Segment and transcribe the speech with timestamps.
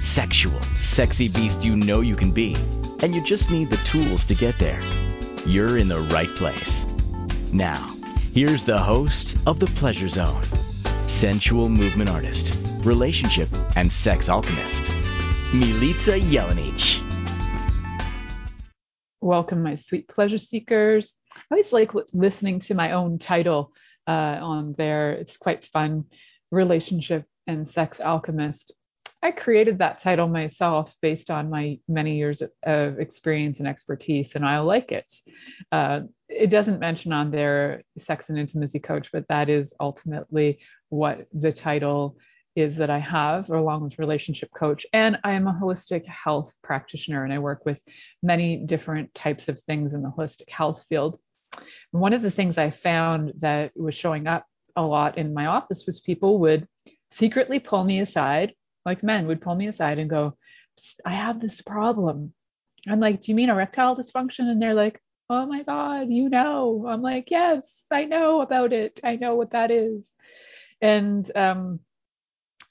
[0.00, 2.56] sexual, sexy beast you know you can be,
[3.02, 4.80] and you just need the tools to get there,
[5.46, 6.86] you're in the right place.
[7.52, 7.86] Now,
[8.32, 10.42] here's the host of The Pleasure Zone
[11.06, 14.84] sensual movement artist, relationship, and sex alchemist,
[15.52, 17.02] Milica Jelenic.
[19.20, 21.14] Welcome, my sweet pleasure seekers.
[21.36, 23.74] I always like listening to my own title
[24.06, 25.12] uh, on there.
[25.12, 26.04] It's quite fun.
[26.50, 28.72] Relationship and sex alchemist.
[29.22, 34.46] I created that title myself based on my many years of experience and expertise, and
[34.46, 35.06] I like it.
[35.70, 41.26] Uh, it doesn't mention on there sex and intimacy coach, but that is ultimately what
[41.34, 42.16] the title
[42.56, 44.86] is that I have, along with relationship coach.
[44.92, 47.82] And I am a holistic health practitioner, and I work with
[48.22, 51.18] many different types of things in the holistic health field.
[51.92, 55.46] And One of the things I found that was showing up a lot in my
[55.46, 56.66] office was people would
[57.10, 60.36] secretly pull me aside like men would pull me aside and go,
[61.04, 62.32] I have this problem.
[62.88, 64.50] I'm like, Do you mean erectile dysfunction?
[64.50, 66.86] And they're like, Oh my God, you know.
[66.88, 69.00] I'm like, Yes, I know about it.
[69.04, 70.14] I know what that is.
[70.80, 71.80] And um,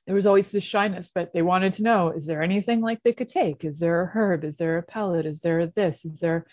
[0.09, 3.13] there was always this shyness, but they wanted to know is there anything like they
[3.13, 3.63] could take?
[3.63, 4.43] Is there a herb?
[4.43, 5.27] Is there a pellet?
[5.27, 6.03] Is there this?
[6.03, 6.47] Is there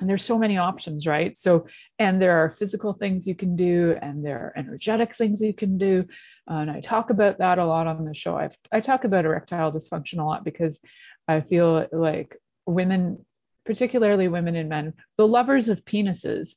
[0.00, 1.36] and there's so many options right?
[1.36, 1.66] So
[1.98, 5.78] and there are physical things you can do and there are energetic things you can
[5.78, 6.06] do.
[6.50, 8.36] Uh, and i talk about that a lot on the show.
[8.36, 10.80] I've, i talk about erectile dysfunction a lot because
[11.28, 13.24] i feel like women
[13.64, 16.54] particularly women and men the lovers of penises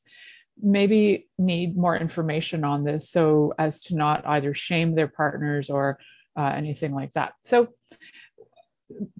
[0.60, 5.98] maybe need more information on this so as to not either shame their partners or
[6.36, 7.34] uh, anything like that.
[7.42, 7.68] So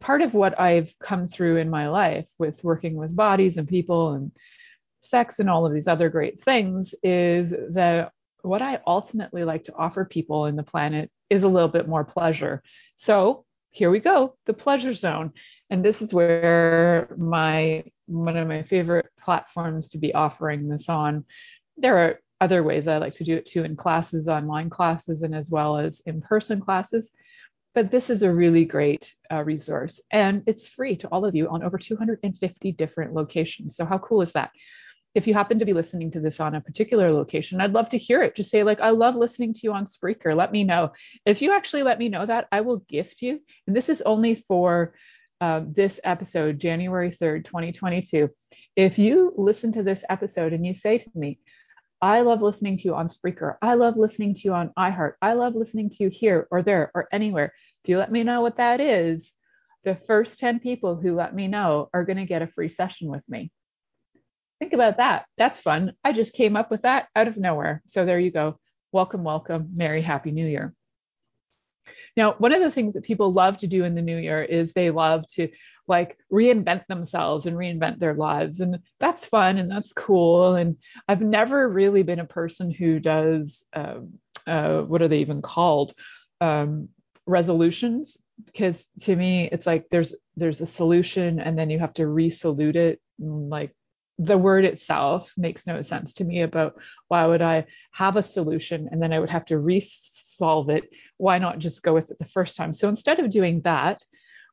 [0.00, 4.12] part of what I've come through in my life with working with bodies and people
[4.12, 4.32] and
[5.03, 8.12] sex and all of these other great things is that
[8.43, 12.04] what I ultimately like to offer people in the planet is a little bit more
[12.04, 12.62] pleasure.
[12.94, 15.32] So here we go, the pleasure zone.
[15.69, 21.25] And this is where my one of my favorite platforms to be offering this on.
[21.77, 25.34] There are other ways I like to do it too in classes, online classes, and
[25.34, 27.12] as well as in person classes.
[27.76, 31.50] But this is a really great uh, resource and it's free to all of you
[31.50, 33.76] on over 250 different locations.
[33.76, 34.50] So, how cool is that?
[35.14, 37.98] If you happen to be listening to this on a particular location, I'd love to
[37.98, 38.34] hear it.
[38.34, 40.34] Just say, like, I love listening to you on Spreaker.
[40.34, 40.92] Let me know.
[41.26, 43.41] If you actually let me know that, I will gift you.
[43.66, 44.94] And this is only for
[45.42, 48.31] uh, this episode, January 3rd, 2022.
[48.75, 51.41] If you listen to this episode and you say to me,
[52.03, 53.56] I love listening to you on Spreaker.
[53.62, 55.15] I love listening to you on iHeart.
[55.22, 57.54] I love listening to you here or there or anywhere.
[57.86, 59.32] Do you let me know what that is?
[59.84, 63.08] The first 10 people who let me know are going to get a free session
[63.08, 63.52] with me.
[64.58, 65.26] Think about that.
[65.38, 65.92] That's fun.
[66.02, 67.82] I just came up with that out of nowhere.
[67.86, 68.58] So there you go.
[68.91, 69.69] Welcome, welcome.
[69.72, 70.74] Merry, happy new year.
[72.16, 74.72] Now, one of the things that people love to do in the new year is
[74.72, 75.48] they love to
[75.86, 78.60] like reinvent themselves and reinvent their lives.
[78.60, 80.56] And that's fun and that's cool.
[80.56, 80.76] And
[81.06, 84.14] I've never really been a person who does, um,
[84.44, 85.92] uh, what are they even called?
[86.41, 86.88] Um,
[87.26, 92.06] resolutions because to me it's like there's there's a solution and then you have to
[92.06, 93.75] resolute it like
[94.19, 96.76] the word itself makes no sense to me about
[97.09, 100.84] why would i have a solution and then i would have to resolve it
[101.16, 104.03] why not just go with it the first time so instead of doing that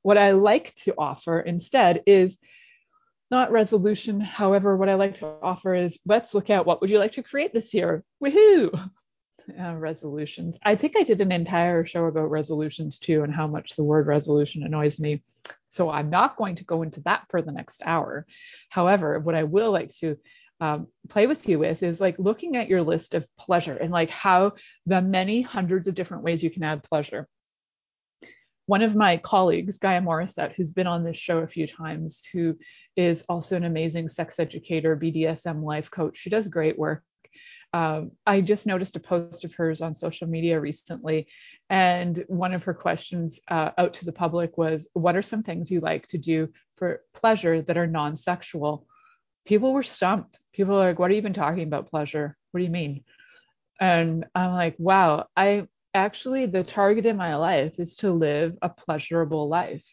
[0.03, 2.37] what I like to offer instead is
[3.31, 4.21] not resolution.
[4.21, 7.23] However, what I like to offer is let's look at what would you like to
[7.23, 8.03] create this year?
[8.23, 8.89] Woohoo!
[9.59, 10.57] Uh, resolutions.
[10.63, 14.07] I think I did an entire show about resolutions too and how much the word
[14.07, 15.21] resolution annoys me.
[15.67, 18.25] So I'm not going to go into that for the next hour.
[18.69, 20.17] However, what I will like to
[20.61, 24.11] um, play with you with is like looking at your list of pleasure and like
[24.11, 24.53] how
[24.85, 27.27] the many hundreds of different ways you can add pleasure
[28.65, 32.57] one of my colleagues, Gaia Morissette, who's been on this show a few times, who
[32.95, 36.17] is also an amazing sex educator, BDSM life coach.
[36.17, 37.03] She does great work.
[37.73, 41.27] Um, I just noticed a post of hers on social media recently,
[41.69, 45.71] and one of her questions uh, out to the public was, What are some things
[45.71, 48.85] you like to do for pleasure that are non sexual?
[49.45, 50.37] People were stumped.
[50.53, 52.37] People are like, What are you even talking about pleasure?
[52.51, 53.03] What do you mean?
[53.81, 58.69] And I'm like, Wow, I actually the target in my life is to live a
[58.69, 59.85] pleasurable life.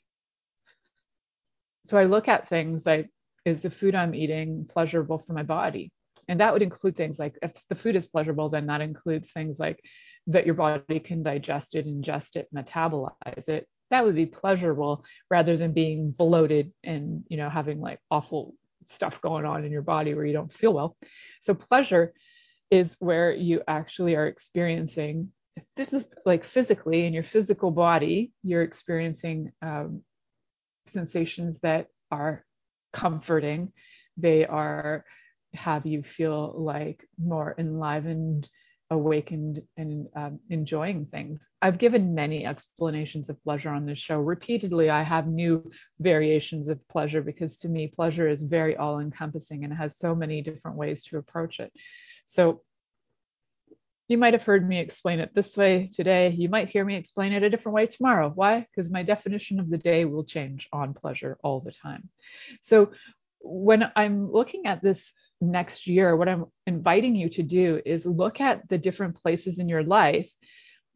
[1.84, 3.08] So I look at things like
[3.44, 5.90] is the food I'm eating pleasurable for my body?
[6.30, 9.58] And that would include things like if the food is pleasurable, then that includes things
[9.58, 9.84] like
[10.28, 13.66] that your body can digest it, ingest it, metabolize it.
[13.90, 18.54] That would be pleasurable rather than being bloated and you know having like awful
[18.86, 20.96] stuff going on in your body where you don't feel well.
[21.40, 22.14] So pleasure
[22.70, 25.32] is where you actually are experiencing
[25.76, 30.02] this is like physically in your physical body, you're experiencing um,
[30.86, 32.44] sensations that are
[32.92, 33.72] comforting.
[34.16, 35.04] They are
[35.54, 38.48] have you feel like more enlivened,
[38.90, 41.48] awakened, and um, enjoying things.
[41.62, 44.18] I've given many explanations of pleasure on this show.
[44.18, 45.64] Repeatedly, I have new
[46.00, 50.42] variations of pleasure because to me, pleasure is very all encompassing and has so many
[50.42, 51.72] different ways to approach it.
[52.26, 52.62] So
[54.08, 56.30] you might have heard me explain it this way today.
[56.30, 58.32] You might hear me explain it a different way tomorrow.
[58.34, 58.58] Why?
[58.58, 62.08] Because my definition of the day will change on pleasure all the time.
[62.60, 62.90] So
[63.38, 68.40] when I'm looking at this next year, what I'm inviting you to do is look
[68.40, 70.30] at the different places in your life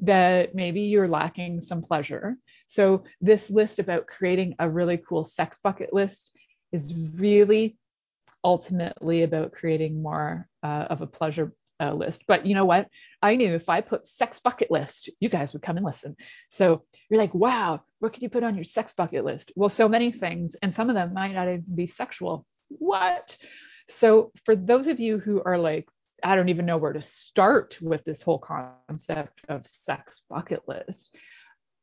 [0.01, 2.37] that maybe you're lacking some pleasure.
[2.67, 6.31] So this list about creating a really cool sex bucket list
[6.73, 7.77] is really
[8.43, 12.25] ultimately about creating more uh, of a pleasure uh, list.
[12.27, 12.89] But you know what?
[13.23, 16.17] I knew if I put sex bucket list, you guys would come and listen.
[16.51, 19.53] So you're like, wow, what could you put on your sex bucket list?
[19.57, 22.47] Well, so many things, and some of them might not even be sexual.
[22.69, 23.37] What?
[23.89, 25.89] So for those of you who are like,
[26.23, 31.15] I don't even know where to start with this whole concept of sex bucket list,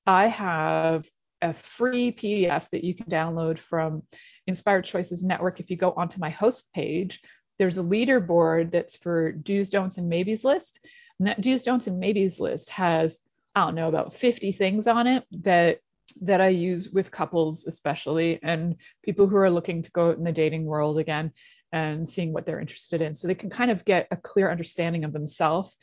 [0.07, 1.05] I have
[1.41, 4.03] a free PDF that you can download from
[4.47, 7.21] Inspired Choices Network if you go onto my host page
[7.61, 10.79] there's a leaderboard that's for do's, don'ts, and maybes list.
[11.19, 13.21] And that do's, don'ts, and maybes list has,
[13.53, 15.77] I don't know, about 50 things on it that
[16.21, 20.25] that I use with couples especially and people who are looking to go out in
[20.25, 21.31] the dating world again
[21.71, 23.13] and seeing what they're interested in.
[23.13, 25.75] So they can kind of get a clear understanding of themselves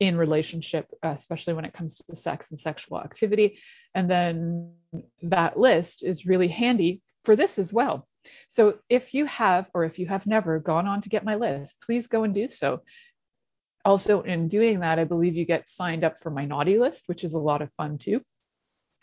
[0.00, 3.58] in relationship, especially when it comes to sex and sexual activity.
[3.94, 4.72] And then
[5.22, 8.08] that list is really handy for this as well.
[8.48, 11.80] So if you have, or if you have never gone on to get my list,
[11.82, 12.82] please go and do so.
[13.84, 17.24] Also, in doing that, I believe you get signed up for my naughty list, which
[17.24, 18.20] is a lot of fun too.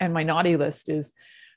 [0.00, 1.12] And my naughty list is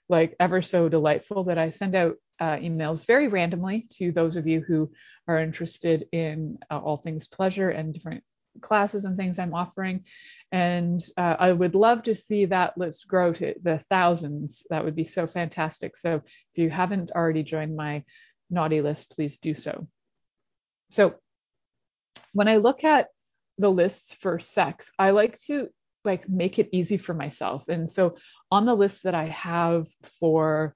[0.10, 4.48] like ever so delightful that I send out uh, emails very randomly to those of
[4.48, 4.92] you who
[5.28, 8.24] are interested in uh, all things pleasure and different
[8.62, 10.04] classes and things I'm offering.
[10.52, 14.66] And uh, I would love to see that list grow to the thousands.
[14.70, 15.96] That would be so fantastic.
[15.96, 18.04] So if you haven't already joined my
[18.50, 19.88] naughty list, please do so.
[20.92, 21.16] So
[22.34, 23.08] when I look at
[23.58, 25.70] the lists for sex, I like to
[26.04, 27.64] like make it easy for myself.
[27.68, 28.18] And so
[28.52, 29.88] on the list that I have
[30.20, 30.76] for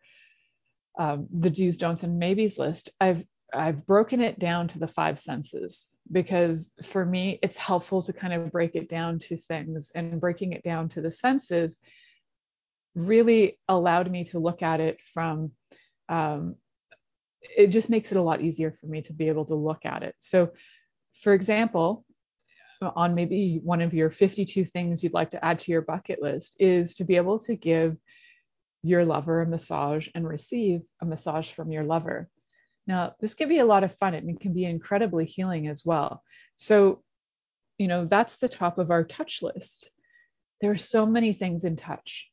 [0.98, 5.20] um, the do's, don'ts, and maybes list, I've I've broken it down to the five
[5.20, 10.20] senses because for me it's helpful to kind of break it down to things and
[10.20, 11.78] breaking it down to the senses
[12.96, 15.52] really allowed me to look at it from
[16.10, 16.56] um,
[17.42, 20.04] it just makes it a lot easier for me to be able to look at
[20.04, 20.50] it so
[21.22, 22.06] for example
[22.82, 26.56] on maybe one of your 52 things you'd like to add to your bucket list
[26.60, 27.98] is to be able to give
[28.84, 32.30] your lover a massage and receive a massage from your lover
[32.88, 35.86] now, this can be a lot of fun and it can be incredibly healing as
[35.86, 36.24] well.
[36.56, 37.04] So,
[37.78, 39.92] you know, that's the top of our touch list.
[40.62, 42.30] There are so many things in touch.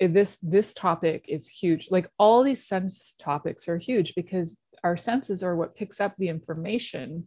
[0.00, 1.88] This this topic is huge.
[1.90, 6.28] Like all these sense topics are huge because our senses are what picks up the
[6.28, 7.26] information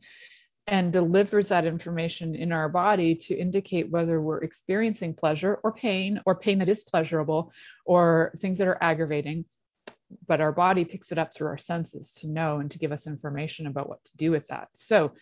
[0.67, 6.19] and delivers that information in our body to indicate whether we're experiencing pleasure or pain
[6.25, 7.51] or pain that is pleasurable
[7.85, 9.45] or things that are aggravating
[10.27, 13.07] but our body picks it up through our senses to know and to give us
[13.07, 14.69] information about what to do with that.
[14.73, 15.13] So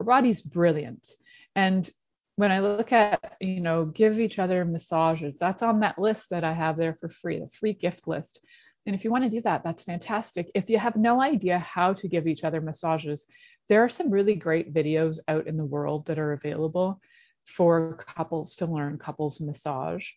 [0.00, 1.08] our body's brilliant.
[1.54, 1.88] And
[2.36, 6.44] when I look at, you know, give each other massages, that's on that list that
[6.44, 8.40] I have there for free, the free gift list.
[8.84, 10.50] And if you want to do that, that's fantastic.
[10.54, 13.26] If you have no idea how to give each other massages,
[13.68, 17.00] there are some really great videos out in the world that are available
[17.44, 20.08] for couples to learn couples massage.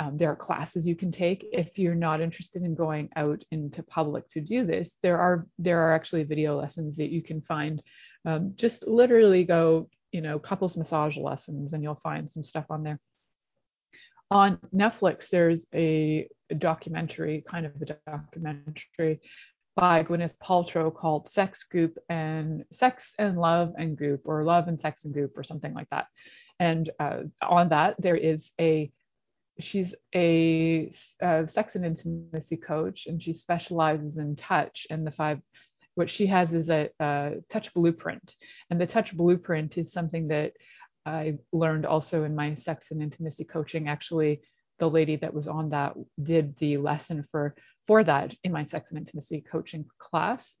[0.00, 3.82] Um, there are classes you can take if you're not interested in going out into
[3.82, 4.96] public to do this.
[5.02, 7.82] There are there are actually video lessons that you can find.
[8.24, 12.84] Um, just literally go, you know, couples massage lessons, and you'll find some stuff on
[12.84, 13.00] there.
[14.30, 19.20] On Netflix, there's a, a documentary, kind of a documentary
[19.78, 24.80] by Gwyneth Paltrow called Sex Goop and Sex and Love and Goop or Love and
[24.80, 26.06] Sex and Goop or something like that.
[26.58, 28.90] And uh, on that, there is a
[29.60, 30.90] she's a,
[31.22, 35.40] a, sex and intimacy coach and she specializes in touch and the five
[35.94, 38.34] what she has is a, a touch blueprint.
[38.70, 40.54] And the touch blueprint is something that
[41.06, 43.88] I learned also in my sex and intimacy coaching.
[43.88, 44.40] Actually,
[44.78, 47.54] the lady that was on that did the lesson for
[47.86, 50.54] for that in my sex and intimacy coaching class.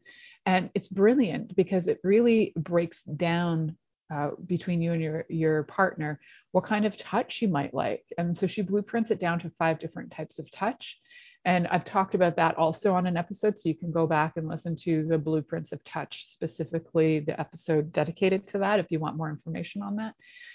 [0.46, 3.76] And it's brilliant because it really breaks down
[4.10, 6.18] uh, between you and your your partner
[6.52, 9.78] what kind of touch you might like and so she blueprints it down to five
[9.78, 10.98] different types of touch
[11.44, 14.48] and I've talked about that also on an episode, so you can go back and
[14.48, 19.16] listen to the Blueprints of Touch, specifically the episode dedicated to that if you want
[19.16, 20.14] more information on that.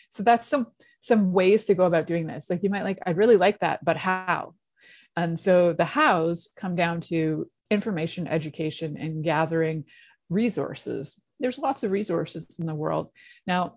[0.09, 0.67] So that's some
[1.01, 2.49] some ways to go about doing this.
[2.49, 4.53] Like you might like, I really like that, but how?
[5.17, 9.83] And so the hows come down to information, education, and gathering
[10.29, 11.15] resources.
[11.39, 13.09] There's lots of resources in the world.
[13.45, 13.75] Now,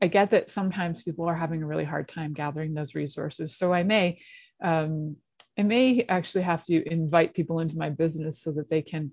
[0.00, 3.56] I get that sometimes people are having a really hard time gathering those resources.
[3.56, 4.20] So I may
[4.62, 5.16] um,
[5.60, 9.12] I may actually have to invite people into my business so that they can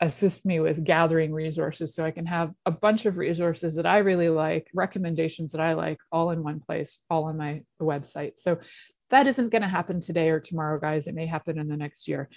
[0.00, 3.98] assist me with gathering resources so I can have a bunch of resources that I
[3.98, 8.38] really like, recommendations that I like, all in one place, all on my website.
[8.38, 8.58] So
[9.10, 11.08] that isn't going to happen today or tomorrow, guys.
[11.08, 12.28] It may happen in the next year.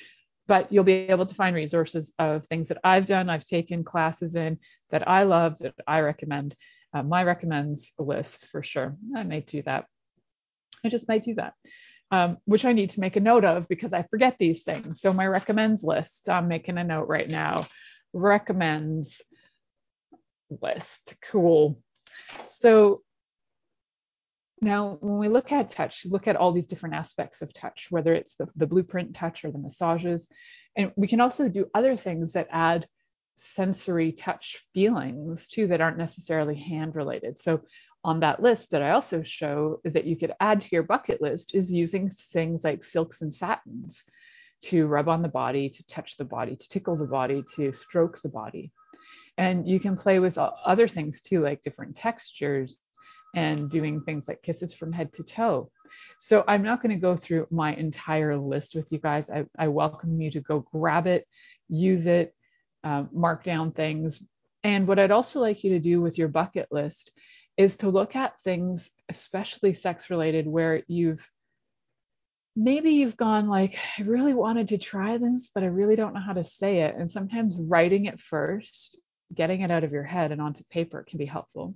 [0.47, 4.35] But you'll be able to find resources of things that I've done, I've taken classes
[4.35, 4.57] in
[4.89, 6.55] that I love, that I recommend.
[6.95, 8.95] Uh, my recommends list for sure.
[9.15, 9.85] I may do that.
[10.83, 11.53] I just might do that
[12.11, 14.99] um, which I need to make a note of because I forget these things.
[15.01, 17.65] So my recommends list, I'm making a note right now.
[18.13, 19.21] Recommends
[20.61, 21.15] list.
[21.31, 21.81] Cool.
[22.49, 23.01] So
[24.61, 28.13] now when we look at touch, look at all these different aspects of touch, whether
[28.13, 30.27] it's the, the blueprint touch or the massages.
[30.75, 32.87] And we can also do other things that add
[33.37, 37.39] sensory touch feelings too that aren't necessarily hand related.
[37.39, 37.61] So
[38.03, 41.53] on that list that I also show that you could add to your bucket list
[41.53, 44.03] is using things like silks and satins
[44.63, 48.21] to rub on the body, to touch the body, to tickle the body, to stroke
[48.21, 48.71] the body.
[49.37, 52.79] And you can play with other things too, like different textures
[53.35, 55.71] and doing things like kisses from head to toe.
[56.19, 59.29] So I'm not going to go through my entire list with you guys.
[59.29, 61.27] I, I welcome you to go grab it,
[61.69, 62.35] use it,
[62.83, 64.25] uh, mark down things.
[64.63, 67.11] And what I'd also like you to do with your bucket list
[67.61, 71.25] is to look at things, especially sex related, where you've
[72.55, 76.19] maybe you've gone like, I really wanted to try this, but I really don't know
[76.19, 76.95] how to say it.
[76.97, 78.97] And sometimes writing it first,
[79.33, 81.75] getting it out of your head and onto paper can be helpful.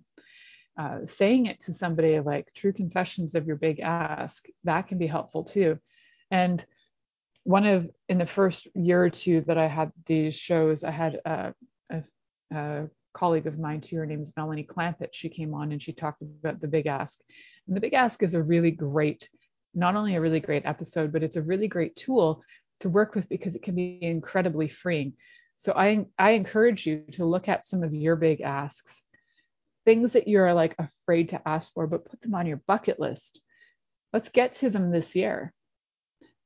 [0.77, 5.07] Uh, saying it to somebody like true confessions of your big ask, that can be
[5.07, 5.79] helpful too.
[6.29, 6.65] And
[7.43, 11.21] one of in the first year or two that I had these shows, I had
[11.25, 11.53] a,
[11.89, 12.03] a,
[12.51, 13.95] a colleague of mine too.
[13.97, 15.13] Her name is Melanie Clampett.
[15.13, 17.19] She came on and she talked about the Big Ask.
[17.67, 19.29] And the Big Ask is a really great,
[19.73, 22.43] not only a really great episode, but it's a really great tool
[22.81, 25.13] to work with because it can be incredibly freeing.
[25.55, 29.03] So I I encourage you to look at some of your big asks,
[29.85, 33.39] things that you're like afraid to ask for, but put them on your bucket list.
[34.11, 35.53] Let's get to them this year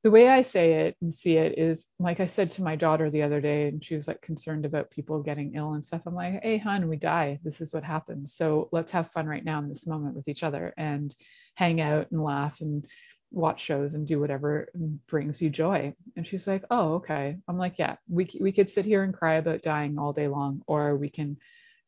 [0.02, 3.10] the way I say it and see it is like I said to my daughter
[3.10, 6.02] the other day, and she was like concerned about people getting ill and stuff.
[6.06, 7.38] I'm like, hey, hon, we die.
[7.44, 8.34] This is what happens.
[8.34, 11.14] So let's have fun right now in this moment with each other and
[11.54, 12.86] hang out and laugh and
[13.30, 14.68] watch shows and do whatever
[15.06, 15.94] brings you joy.
[16.16, 17.36] And she's like, oh, okay.
[17.46, 20.62] I'm like, yeah, we, we could sit here and cry about dying all day long,
[20.66, 21.36] or we can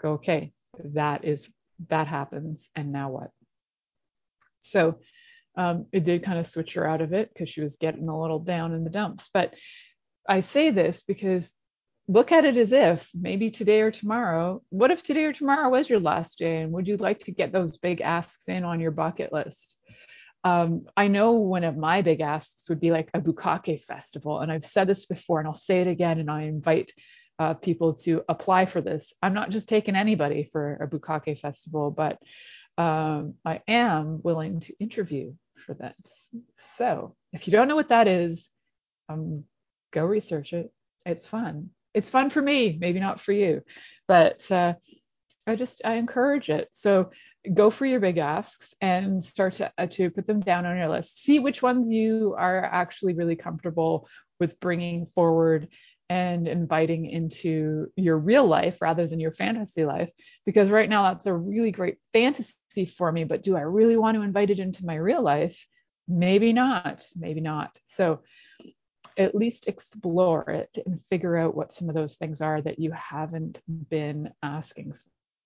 [0.00, 0.52] go, okay,
[0.85, 1.50] that is,
[1.88, 2.69] that happens.
[2.76, 3.31] And now what?
[4.61, 4.99] So,
[5.56, 8.21] um, it did kind of switch her out of it because she was getting a
[8.21, 9.28] little down in the dumps.
[9.32, 9.54] But
[10.28, 11.52] I say this because
[12.09, 15.88] look at it as if maybe today or tomorrow, what if today or tomorrow was
[15.88, 16.62] your last day?
[16.62, 19.76] And would you like to get those big asks in on your bucket list?
[20.44, 24.40] Um, I know one of my big asks would be like a bukkake festival.
[24.40, 26.18] And I've said this before and I'll say it again.
[26.18, 26.92] And I invite
[27.38, 29.12] uh, people to apply for this.
[29.23, 32.18] I'm not just taking anybody for a bukkake festival, but
[32.78, 35.32] um, I am willing to interview
[35.66, 36.30] for this.
[36.78, 38.48] So if you don't know what that is,
[39.08, 39.44] um,
[39.92, 40.72] go research it.
[41.04, 41.70] It's fun.
[41.94, 43.62] It's fun for me, maybe not for you,
[44.08, 44.74] but uh,
[45.46, 46.68] I just I encourage it.
[46.72, 47.10] So
[47.52, 50.88] go for your big asks and start to, uh, to put them down on your
[50.88, 51.22] list.
[51.22, 55.68] See which ones you are actually really comfortable with bringing forward
[56.08, 60.10] and inviting into your real life rather than your fantasy life.
[60.46, 62.54] Because right now, that's a really great fantasy
[62.86, 63.24] for me.
[63.24, 65.66] But do I really want to invite it into my real life?
[66.08, 67.04] Maybe not.
[67.16, 67.78] Maybe not.
[67.86, 68.20] So
[69.16, 72.92] at least explore it and figure out what some of those things are that you
[72.92, 73.58] haven't
[73.90, 74.94] been asking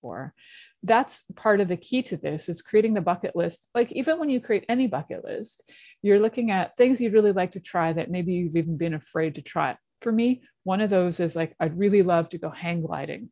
[0.00, 0.32] for.
[0.82, 3.68] That's part of the key to this is creating the bucket list.
[3.74, 5.62] Like even when you create any bucket list,
[6.02, 9.34] you're looking at things you'd really like to try that maybe you've even been afraid
[9.34, 10.42] to try for me.
[10.62, 13.30] One of those is like, I'd really love to go hang gliding.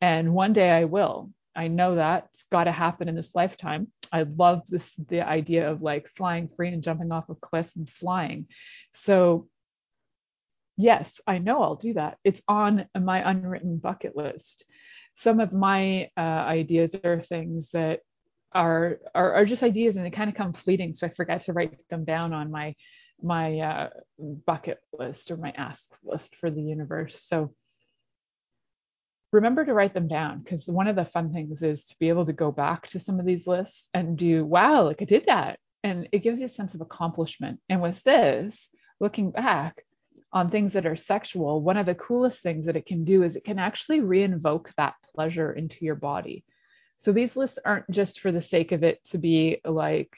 [0.00, 1.30] And one day I will.
[1.58, 3.88] I know that it's got to happen in this lifetime.
[4.12, 7.90] I love this the idea of like flying free and jumping off a cliff and
[7.90, 8.46] flying.
[8.94, 9.48] So
[10.76, 12.18] yes, I know I'll do that.
[12.22, 14.66] It's on my unwritten bucket list.
[15.16, 18.00] Some of my uh, ideas are things that
[18.52, 21.52] are, are, are just ideas and they kind of come fleeting, so I forget to
[21.52, 22.76] write them down on my
[23.20, 23.88] my uh,
[24.46, 27.20] bucket list or my asks list for the universe.
[27.20, 27.52] So
[29.32, 32.26] remember to write them down because one of the fun things is to be able
[32.26, 35.58] to go back to some of these lists and do, wow, like I did that.
[35.84, 37.60] And it gives you a sense of accomplishment.
[37.68, 38.68] And with this,
[39.00, 39.84] looking back
[40.32, 43.36] on things that are sexual, one of the coolest things that it can do is
[43.36, 46.44] it can actually reinvoke that pleasure into your body.
[46.96, 50.16] So these lists aren't just for the sake of it to be like,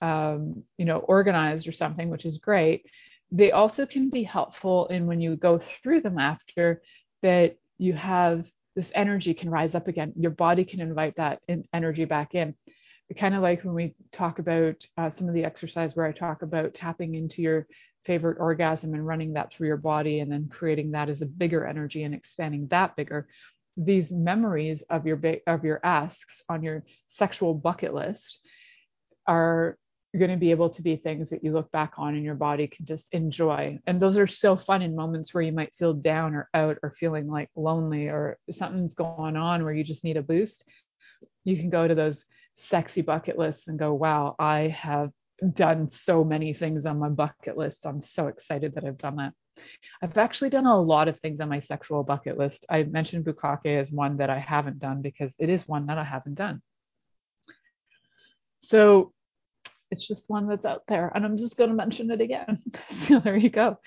[0.00, 2.86] um, you know, organized or something, which is great.
[3.30, 6.82] They also can be helpful in when you go through them after
[7.22, 8.46] that you have
[8.76, 10.12] this energy can rise up again.
[10.16, 12.54] Your body can invite that in, energy back in.
[13.16, 16.40] Kind of like when we talk about uh, some of the exercise where I talk
[16.40, 17.66] about tapping into your
[18.06, 21.66] favorite orgasm and running that through your body and then creating that as a bigger
[21.66, 23.28] energy and expanding that bigger.
[23.76, 28.38] These memories of your of your asks on your sexual bucket list
[29.28, 29.78] you're
[30.18, 32.66] going to be able to be things that you look back on and your body
[32.66, 33.78] can just enjoy.
[33.86, 36.90] And those are so fun in moments where you might feel down or out or
[36.90, 40.64] feeling like lonely or something's going on where you just need a boost.
[41.44, 45.10] You can go to those sexy bucket lists and go, wow, I have
[45.54, 47.86] done so many things on my bucket list.
[47.86, 49.32] I'm so excited that I've done that.
[50.02, 52.66] I've actually done a lot of things on my sexual bucket list.
[52.68, 56.04] I mentioned bukkake as one that I haven't done because it is one that I
[56.04, 56.60] haven't done.
[58.58, 59.12] So
[59.92, 62.58] it's just one that's out there and i'm just going to mention it again.
[62.88, 63.78] So there you go.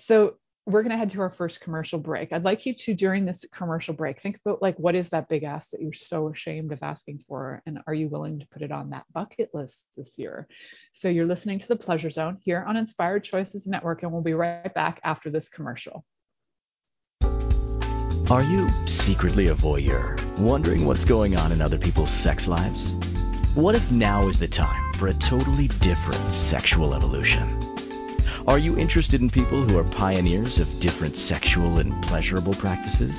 [0.00, 2.32] So we're going to head to our first commercial break.
[2.32, 5.44] I'd like you to during this commercial break think about like what is that big
[5.44, 8.72] ask that you're so ashamed of asking for and are you willing to put it
[8.72, 10.46] on that bucket list this year?
[10.92, 14.34] So you're listening to the pleasure zone here on inspired choices network and we'll be
[14.34, 16.04] right back after this commercial.
[18.30, 22.92] Are you secretly a voyeur wondering what's going on in other people's sex lives?
[23.54, 27.46] What if now is the time for a totally different sexual evolution?
[28.48, 33.16] Are you interested in people who are pioneers of different sexual and pleasurable practices?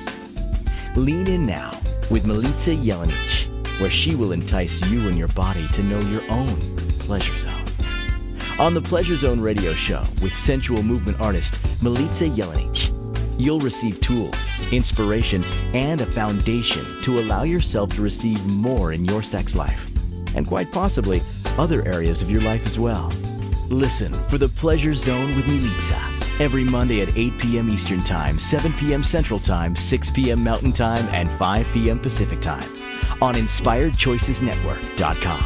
[0.94, 1.70] Lean in now
[2.10, 6.54] with Milica Jelenic, where she will entice you and your body to know your own
[6.98, 7.64] pleasure zone.
[8.58, 14.36] On the Pleasure Zone radio show with sensual movement artist Milica Jelenic, you'll receive tools,
[14.70, 19.90] inspiration, and a foundation to allow yourself to receive more in your sex life
[20.34, 21.20] and quite possibly
[21.58, 23.12] other areas of your life as well.
[23.68, 27.70] Listen for the Pleasure Zone with Milica every Monday at 8 p.m.
[27.70, 29.04] Eastern Time, 7 p.m.
[29.04, 30.42] Central Time, 6 p.m.
[30.42, 31.98] Mountain Time, and 5 p.m.
[31.98, 32.68] Pacific Time
[33.22, 35.44] on InspiredChoicesNetwork.com.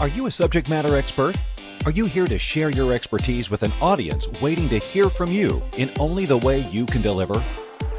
[0.00, 1.36] Are you a subject matter expert?
[1.84, 5.62] Are you here to share your expertise with an audience waiting to hear from you
[5.76, 7.42] in only the way you can deliver?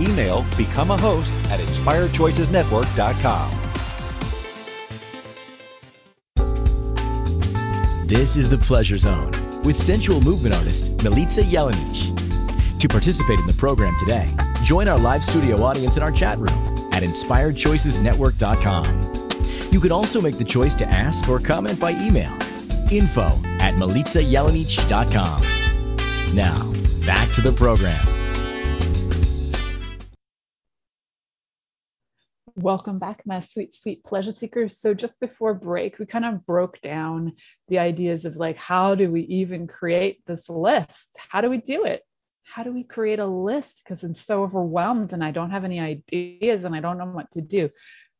[0.00, 3.58] Email become a host at inspiredchoicesnetwork.com.
[8.06, 9.30] This is the Pleasure Zone
[9.64, 12.78] with sensual movement artist Milica Jelenic.
[12.80, 14.28] To participate in the program today,
[14.64, 16.50] join our live studio audience in our chat room
[16.92, 19.72] at inspiredchoicesnetwork.com.
[19.72, 22.36] You can also make the choice to ask or comment by email
[22.90, 23.28] info
[23.60, 26.34] at milicajelenic.com.
[26.34, 26.72] Now,
[27.06, 28.21] back to the program.
[32.56, 34.78] Welcome back, my sweet, sweet pleasure seekers.
[34.78, 37.32] So, just before break, we kind of broke down
[37.68, 41.16] the ideas of like, how do we even create this list?
[41.16, 42.02] How do we do it?
[42.44, 43.82] How do we create a list?
[43.82, 47.30] Because I'm so overwhelmed and I don't have any ideas and I don't know what
[47.32, 47.70] to do.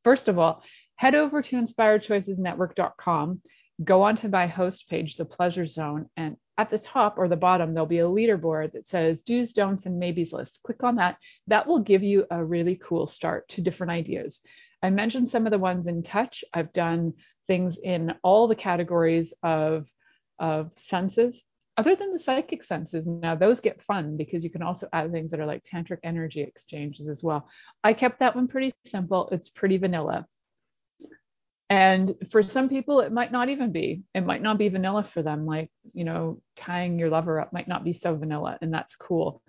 [0.02, 0.64] First of all,
[0.96, 3.42] head over to inspiredchoicesnetwork.com,
[3.82, 7.72] go onto my host page, The Pleasure Zone, and at the top or the bottom,
[7.72, 10.60] there'll be a leaderboard that says do's, don'ts, and maybes list.
[10.62, 11.16] Click on that.
[11.46, 14.40] That will give you a really cool start to different ideas.
[14.82, 16.44] I mentioned some of the ones in touch.
[16.52, 17.14] I've done
[17.46, 19.88] things in all the categories of,
[20.38, 21.44] of senses
[21.76, 25.30] other than the psychic senses, now those get fun because you can also add things
[25.30, 27.48] that are like tantric energy exchanges as well.
[27.82, 29.28] I kept that one pretty simple.
[29.32, 30.26] It's pretty vanilla.
[31.72, 34.02] And for some people, it might not even be.
[34.14, 35.46] It might not be vanilla for them.
[35.46, 39.40] Like, you know, tying your lover up might not be so vanilla, and that's cool.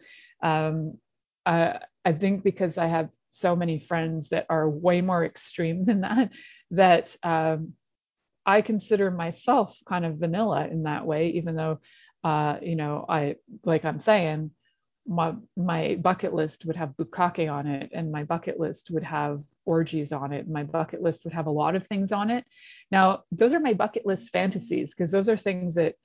[0.41, 0.99] Um,
[1.45, 5.99] uh, I think because I have so many friends that are way more extreme than
[5.99, 6.31] that,
[6.71, 7.73] that um,
[8.45, 11.81] I consider myself kind of vanilla in that way, even though,
[12.23, 14.49] uh, you know, I, like I'm saying,
[15.07, 19.41] my my bucket list would have bukkake on it and my bucket list would have
[19.65, 22.45] orgies on it my bucket list would have a lot of things on it.
[22.91, 25.95] Now those are my bucket list fantasies because those are things that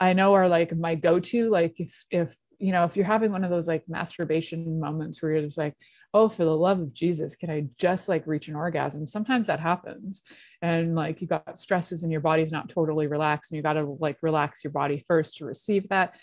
[0.00, 3.44] i know are like my go-to like if if you know if you're having one
[3.44, 5.74] of those like masturbation moments where you're just like
[6.14, 9.06] oh for the love of jesus can i just like reach an orgasm?
[9.06, 10.22] Sometimes that happens
[10.62, 13.96] and like you got stresses and your body's not totally relaxed and you got to
[14.00, 16.14] like relax your body first to receive that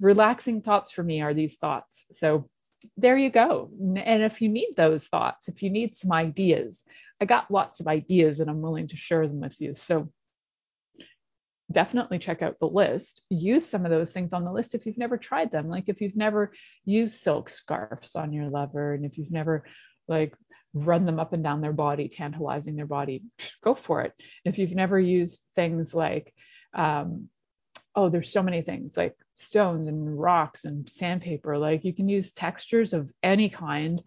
[0.00, 2.04] relaxing thoughts for me are these thoughts.
[2.12, 2.48] So
[2.96, 3.70] there you go.
[3.80, 6.82] And if you need those thoughts, if you need some ideas,
[7.20, 9.74] I got lots of ideas and I'm willing to share them with you.
[9.74, 10.10] So
[11.72, 13.22] definitely check out the list.
[13.30, 15.68] Use some of those things on the list if you've never tried them.
[15.68, 16.52] Like if you've never
[16.84, 19.64] used silk scarves on your lover and if you've never
[20.08, 20.34] like
[20.74, 23.22] run them up and down their body, tantalizing their body,
[23.62, 24.12] go for it.
[24.44, 26.34] If you've never used things like
[26.74, 27.28] um,
[27.96, 31.58] oh, there's so many things like stones and rocks and sandpaper.
[31.58, 34.02] Like you can use textures of any kind.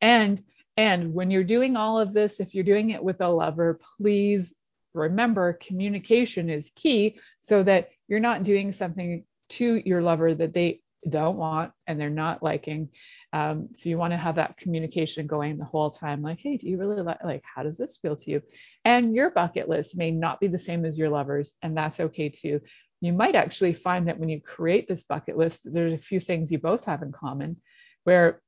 [0.00, 0.42] And
[0.76, 4.54] and when you're doing all of this, if you're doing it with a lover, please
[4.94, 10.80] remember communication is key so that you're not doing something to your lover that they
[11.08, 12.88] don't want and they're not liking.
[13.32, 16.22] Um, so you want to have that communication going the whole time.
[16.22, 17.22] Like, hey, do you really like?
[17.24, 18.42] Like, how does this feel to you?
[18.84, 22.28] And your bucket list may not be the same as your lover's, and that's okay
[22.28, 22.60] too
[23.00, 26.50] you might actually find that when you create this bucket list, there's a few things
[26.52, 27.56] you both have in common
[28.04, 28.40] where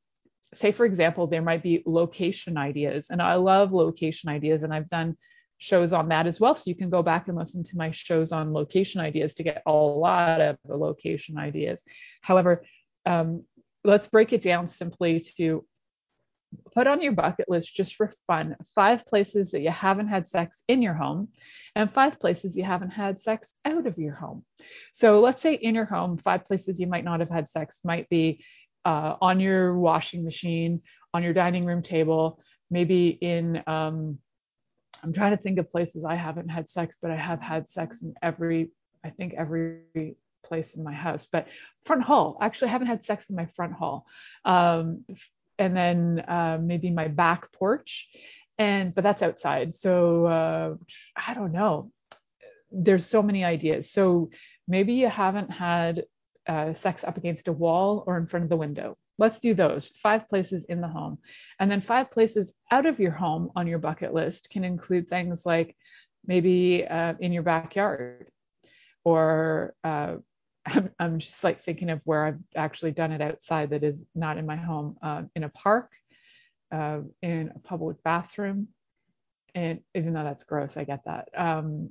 [0.55, 4.89] say for example there might be location ideas and i love location ideas and i've
[4.89, 5.17] done
[5.63, 8.33] shows on that as well so you can go back and listen to my shows
[8.33, 11.85] on location ideas to get a lot of the location ideas.
[12.21, 12.61] However
[13.07, 13.45] um,
[13.85, 15.65] let's break it down simply to
[16.75, 20.65] put on your bucket list just for fun five places that you haven't had sex
[20.69, 21.29] in your home
[21.75, 24.45] and five places you haven't had sex out of your home.
[24.93, 28.09] So let's say in your home, five places you might not have had sex might
[28.09, 28.45] be
[28.85, 30.81] uh, on your washing machine,
[31.15, 34.19] on your dining room table, maybe in, um,
[35.03, 38.03] I'm trying to think of places I haven't had sex, but I have had sex
[38.03, 38.71] in every,
[39.05, 41.49] I think every place in my house, but
[41.85, 42.39] front hall.
[42.41, 44.07] Actually, I haven't had sex in my front hall.
[44.45, 45.05] Um,
[45.59, 48.09] and then uh, maybe my back porch.
[48.59, 49.75] And but that's outside.
[49.75, 50.75] So uh,
[51.17, 51.91] i don't know.
[52.71, 53.91] There's so many ideas.
[53.91, 54.31] So
[54.69, 56.05] maybe you haven't had
[56.47, 58.95] uh, sex up against a wall or in front of the window.
[59.19, 59.89] Let's do those.
[59.89, 61.19] Five places in the home.
[61.61, 65.47] And then five places out of your home on your bucket list can include things
[65.47, 65.77] like
[66.27, 68.29] maybe uh, in your backyard
[69.05, 70.17] or uh,
[70.67, 74.39] I'm, I'm, just like thinking of where I've actually done it outside that is not
[74.39, 75.89] in my home, uh, in a park,
[76.73, 78.69] uh, in a public bathroom.
[79.55, 81.29] And even though that's gross, I get that.
[81.37, 81.91] Um,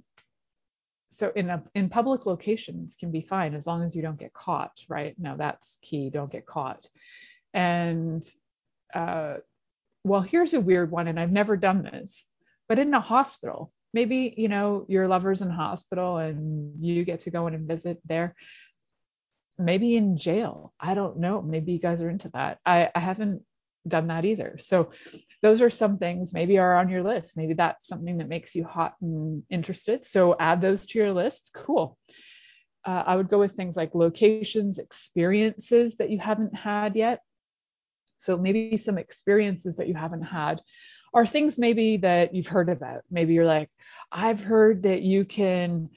[1.10, 4.34] so in a, in public locations can be fine as long as you don't get
[4.34, 5.14] caught, right?
[5.20, 6.88] Now that's key, don't get caught.
[7.54, 8.24] And
[8.94, 9.36] uh,
[10.04, 12.26] well, here's a weird one, and I've never done this,
[12.72, 17.30] but in a hospital, maybe you know your lover's in hospital and you get to
[17.30, 18.34] go in and visit there
[19.60, 23.44] maybe in jail i don't know maybe you guys are into that i, I haven't
[23.88, 24.58] done that either.
[24.60, 24.92] So
[25.42, 27.36] those are some things maybe are on your list.
[27.36, 30.06] Maybe that's something that makes you hot and interested.
[30.06, 31.52] So add those to your list.
[31.54, 31.98] Cool.
[32.86, 37.22] Uh, I would go with things like locations, experiences that you haven't had yet.
[38.18, 40.62] So maybe some experiences that you haven't had
[41.14, 43.02] are things maybe that you've heard about.
[43.10, 43.70] Maybe you're like,
[44.12, 45.90] I've heard that you can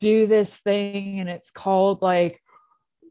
[0.00, 2.38] do this thing and it's called like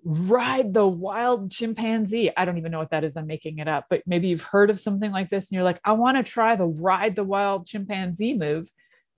[0.03, 2.31] ride the wild chimpanzee.
[2.35, 3.17] I don't even know what that is.
[3.17, 5.79] I'm making it up, but maybe you've heard of something like this and you're like,
[5.83, 8.69] I want to try the ride the wild chimpanzee move.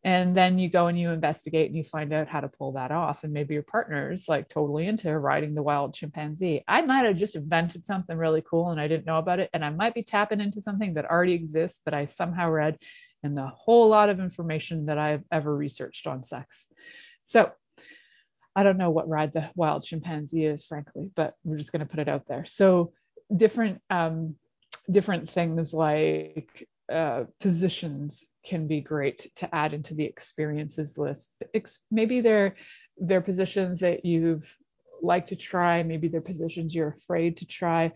[0.04, 2.92] And then you go and you investigate and you find out how to pull that
[2.92, 3.24] off.
[3.24, 6.64] And maybe your partner's like totally into riding the wild chimpanzee.
[6.68, 9.52] I might have just invented something really cool and I didn't know about it.
[9.54, 12.80] And I might be tapping into something that already exists that I somehow read
[13.24, 16.66] in the whole lot of information that I've ever researched on sex.
[17.24, 17.52] So
[18.56, 21.86] I don't know what ride the wild chimpanzee is, frankly, but we're just going to
[21.86, 22.46] put it out there.
[22.46, 22.94] So
[23.34, 24.36] different um,
[24.90, 31.44] different things like uh, positions can be great to add into the experiences list.
[31.54, 32.56] Ex- maybe they're
[32.98, 34.56] they're positions that you've
[35.02, 35.84] like to try.
[35.84, 37.92] Maybe they're positions you're afraid to try.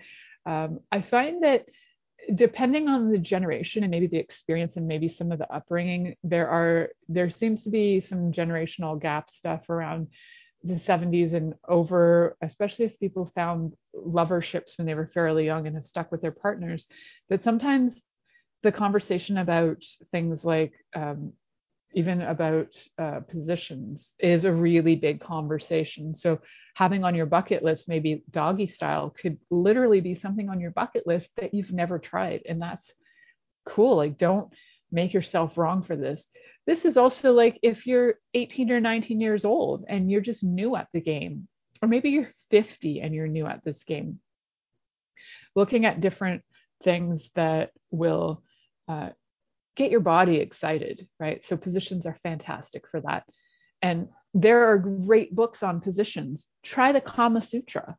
[0.45, 1.65] Um, I find that
[2.33, 6.47] depending on the generation and maybe the experience and maybe some of the upbringing, there
[6.47, 10.07] are there seems to be some generational gap stuff around
[10.63, 15.75] the 70s and over, especially if people found loverships when they were fairly young and
[15.75, 16.87] have stuck with their partners,
[17.29, 18.01] that sometimes
[18.65, 21.33] the conversation about things like um,
[21.93, 26.15] even about uh, positions is a really big conversation.
[26.15, 26.39] So
[26.73, 31.05] having on your bucket list, maybe doggy style could literally be something on your bucket
[31.05, 32.41] list that you've never tried.
[32.49, 32.95] And that's
[33.67, 33.97] cool.
[33.97, 34.51] Like don't
[34.91, 36.27] make yourself wrong for this.
[36.65, 40.75] This is also like if you're 18 or 19 years old and you're just new
[40.75, 41.47] at the game,
[41.83, 44.19] or maybe you're 50 and you're new at this game.
[45.55, 46.41] Looking at different
[46.83, 48.43] things that will
[48.87, 49.09] uh,
[49.75, 51.43] get your body excited, right?
[51.43, 53.23] So positions are fantastic for that.
[53.81, 56.47] And there are great books on positions.
[56.63, 57.95] Try the Kama Sutra.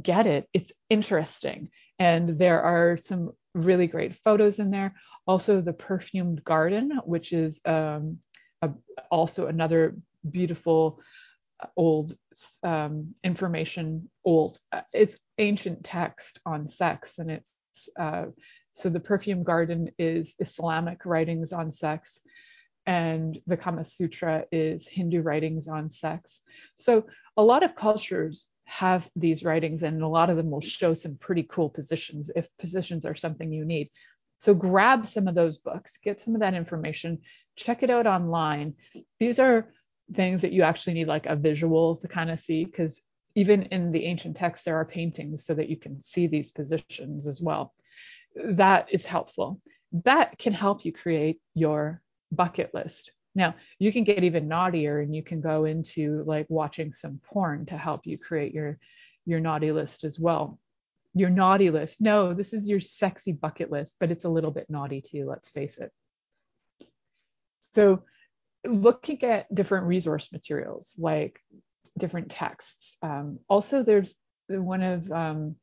[0.00, 0.48] Get it.
[0.52, 1.70] It's interesting.
[1.98, 4.94] And there are some really great photos in there.
[5.26, 8.18] Also, the Perfumed Garden, which is um,
[8.62, 8.70] a,
[9.10, 9.96] also another
[10.30, 11.00] beautiful
[11.60, 12.16] uh, old
[12.62, 17.18] um, information, old, uh, it's ancient text on sex.
[17.18, 17.52] And it's
[17.98, 18.26] uh,
[18.76, 22.20] so the Perfume Garden is Islamic writings on sex
[22.84, 26.42] and the Kama Sutra is Hindu writings on sex.
[26.76, 27.06] So
[27.38, 31.16] a lot of cultures have these writings and a lot of them will show some
[31.16, 33.88] pretty cool positions if positions are something you need.
[34.38, 37.20] So grab some of those books, get some of that information,
[37.56, 38.74] check it out online.
[39.18, 39.72] These are
[40.12, 43.00] things that you actually need like a visual to kind of see because
[43.34, 47.26] even in the ancient texts there are paintings so that you can see these positions
[47.26, 47.72] as well.
[48.44, 49.60] That is helpful.
[50.04, 53.12] That can help you create your bucket list.
[53.34, 57.66] Now, you can get even naughtier and you can go into like watching some porn
[57.66, 58.78] to help you create your
[59.26, 60.60] your naughty list as well
[61.16, 61.98] your naughty list.
[61.98, 65.48] No, this is your sexy bucket list, but it's a little bit naughty too, let's
[65.48, 65.90] face it.
[67.60, 68.02] So,
[68.66, 71.40] looking at different resource materials like
[71.96, 72.98] different texts.
[73.00, 74.14] Um, also, there's
[74.48, 75.56] one of um,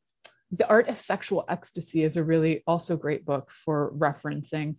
[0.56, 4.76] The Art of Sexual Ecstasy is a really also great book for referencing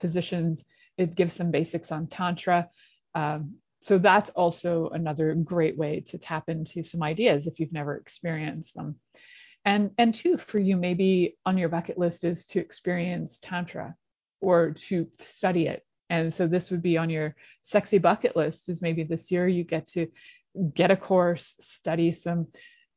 [0.00, 0.64] positions.
[0.96, 2.68] It gives some basics on Tantra.
[3.14, 7.96] Um, so that's also another great way to tap into some ideas if you've never
[7.96, 8.96] experienced them
[9.64, 13.94] and and two for you maybe on your bucket list is to experience tantra
[14.40, 18.82] or to study it and so this would be on your sexy bucket list is
[18.82, 20.06] maybe this year you get to
[20.74, 22.46] get a course study some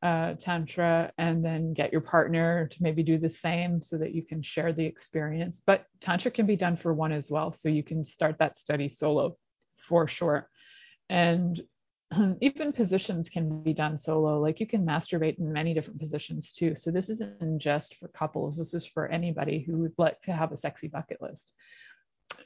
[0.04, 4.22] uh, tantra and then get your partner to maybe do the same so that you
[4.22, 7.84] can share the experience but tantra can be done for one as well so you
[7.84, 9.36] can start that study solo
[9.78, 10.50] for sure
[11.10, 11.62] and
[12.42, 14.40] even positions can be done solo.
[14.40, 16.76] Like you can masturbate in many different positions too.
[16.76, 18.58] So this isn't just for couples.
[18.58, 21.54] This is for anybody who would like to have a sexy bucket list.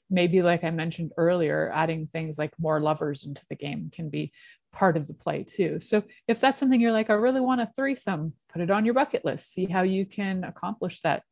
[0.09, 4.31] Maybe, like I mentioned earlier, adding things like more lovers into the game can be
[4.77, 5.79] part of the play too.
[5.79, 8.93] So if that's something you're like, I really want a threesome, put it on your
[8.93, 9.51] bucket list.
[9.51, 11.23] See how you can accomplish that.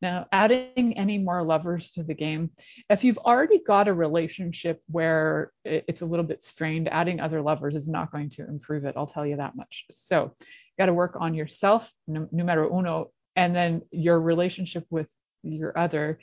[0.00, 2.50] Now, adding any more lovers to the game,
[2.88, 7.74] if you've already got a relationship where it's a little bit strained, adding other lovers
[7.74, 8.94] is not going to improve it.
[8.96, 9.84] I'll tell you that much.
[9.90, 10.46] So, you
[10.78, 16.18] got to work on yourself, numero uno, and then your relationship with your other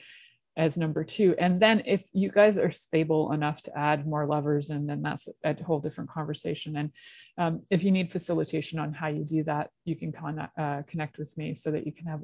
[0.58, 1.36] as number two.
[1.40, 5.28] And then if you guys are stable enough to add more lovers, and then that's
[5.44, 6.76] a whole different conversation.
[6.78, 6.92] And
[7.38, 11.18] um, if you need facilitation on how you do that, you can con- uh, connect
[11.18, 12.22] with me so that you can have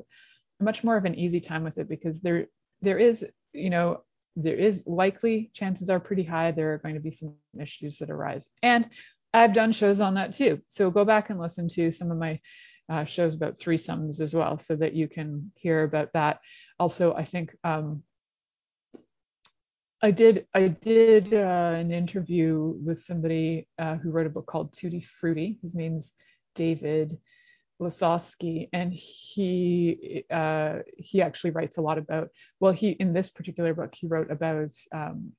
[0.60, 2.48] much more of an easy time with it because there
[2.82, 4.02] there is you know
[4.36, 8.10] there is likely chances are pretty high there are going to be some issues that
[8.10, 8.90] arise and
[9.34, 12.40] i've done shows on that too so go back and listen to some of my
[12.90, 16.40] uh, shows about threesomes as well so that you can hear about that
[16.80, 18.02] also i think um,
[20.02, 24.74] I did I did uh, an interview with somebody uh, who wrote a book called
[24.74, 25.58] Tutti Frutti.
[25.62, 26.14] His name's
[26.54, 27.18] David
[27.82, 32.30] Lasowski, and he uh, he actually writes a lot about.
[32.60, 35.32] Well, he in this particular book he wrote about um,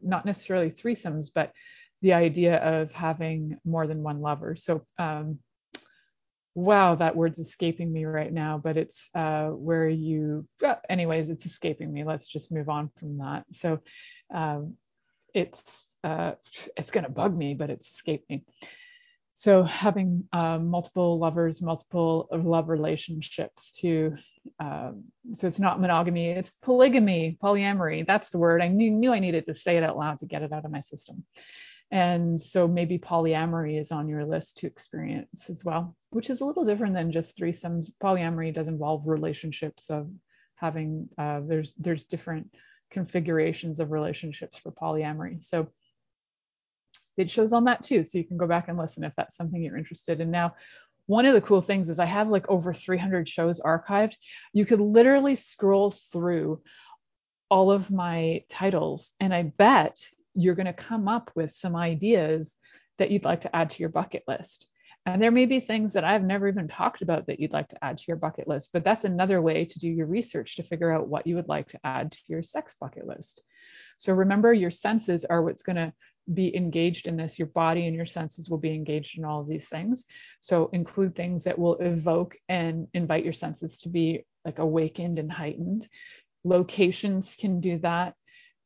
[0.00, 1.52] not necessarily threesomes, but
[2.02, 4.54] the idea of having more than one lover.
[4.54, 5.38] So, um,
[6.54, 10.46] wow, that word's escaping me right now, but it's uh, where you.
[10.64, 12.04] Uh, anyways, it's escaping me.
[12.04, 13.44] Let's just move on from that.
[13.52, 13.80] So,
[14.32, 14.76] um,
[15.34, 16.32] it's uh,
[16.76, 18.44] it's gonna bug me, but it's escaped me
[19.34, 24.16] so having um, multiple lovers multiple love relationships to
[24.60, 29.18] um, so it's not monogamy it's polygamy polyamory that's the word i knew, knew i
[29.18, 31.24] needed to say it out loud to get it out of my system
[31.94, 36.44] And so maybe polyamory is on your list to experience as well, which is a
[36.44, 37.92] little different than just threesomes.
[38.02, 40.10] Polyamory does involve relationships of
[40.56, 42.52] having uh, there's there's different
[42.90, 45.40] configurations of relationships for polyamory.
[45.44, 45.68] So
[47.16, 48.02] it shows on that too.
[48.02, 50.32] So you can go back and listen if that's something you're interested in.
[50.32, 50.56] Now,
[51.06, 54.16] one of the cool things is I have like over 300 shows archived.
[54.52, 56.60] You could literally scroll through
[57.48, 60.00] all of my titles, and I bet
[60.34, 62.56] you're going to come up with some ideas
[62.98, 64.68] that you'd like to add to your bucket list.
[65.06, 67.84] And there may be things that I've never even talked about that you'd like to
[67.84, 70.90] add to your bucket list, but that's another way to do your research to figure
[70.90, 73.42] out what you would like to add to your sex bucket list.
[73.98, 75.92] So remember, your senses are what's going to
[76.32, 77.38] be engaged in this.
[77.38, 80.06] Your body and your senses will be engaged in all of these things.
[80.40, 85.30] So include things that will evoke and invite your senses to be like awakened and
[85.30, 85.86] heightened.
[86.44, 88.14] Locations can do that.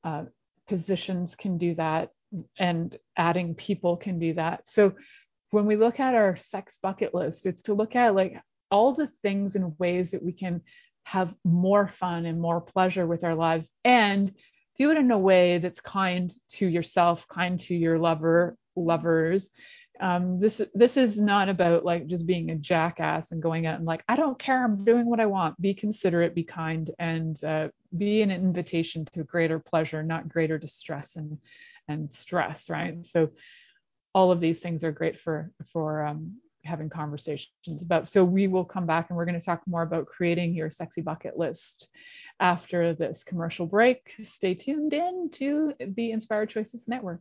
[0.05, 0.25] Uh,
[0.69, 2.11] positions can do that.
[2.59, 4.69] And adding people can do that.
[4.69, 4.95] So
[5.51, 9.11] when we look at our sex bucket list, it's to look at like all the
[9.23, 10.61] things and ways that we can
[11.05, 14.31] have more fun and more pleasure with our lives and
[14.77, 19.51] do it in a way that's kind to yourself, kind to your lover, lovers.
[20.01, 23.87] Um, this this is not about like just being a jackass and going out and
[23.87, 25.61] like I don't care, I'm doing what I want.
[25.61, 31.17] Be considerate, be kind, and uh, be an invitation to greater pleasure, not greater distress
[31.17, 31.39] and
[31.89, 33.05] and stress, right?
[33.05, 33.31] So
[34.15, 38.07] all of these things are great for for um, having conversations about.
[38.07, 41.01] So we will come back and we're going to talk more about creating your sexy
[41.01, 41.89] bucket list
[42.41, 44.15] after this commercial break.
[44.23, 47.21] Stay tuned in to the Inspired Choices Network.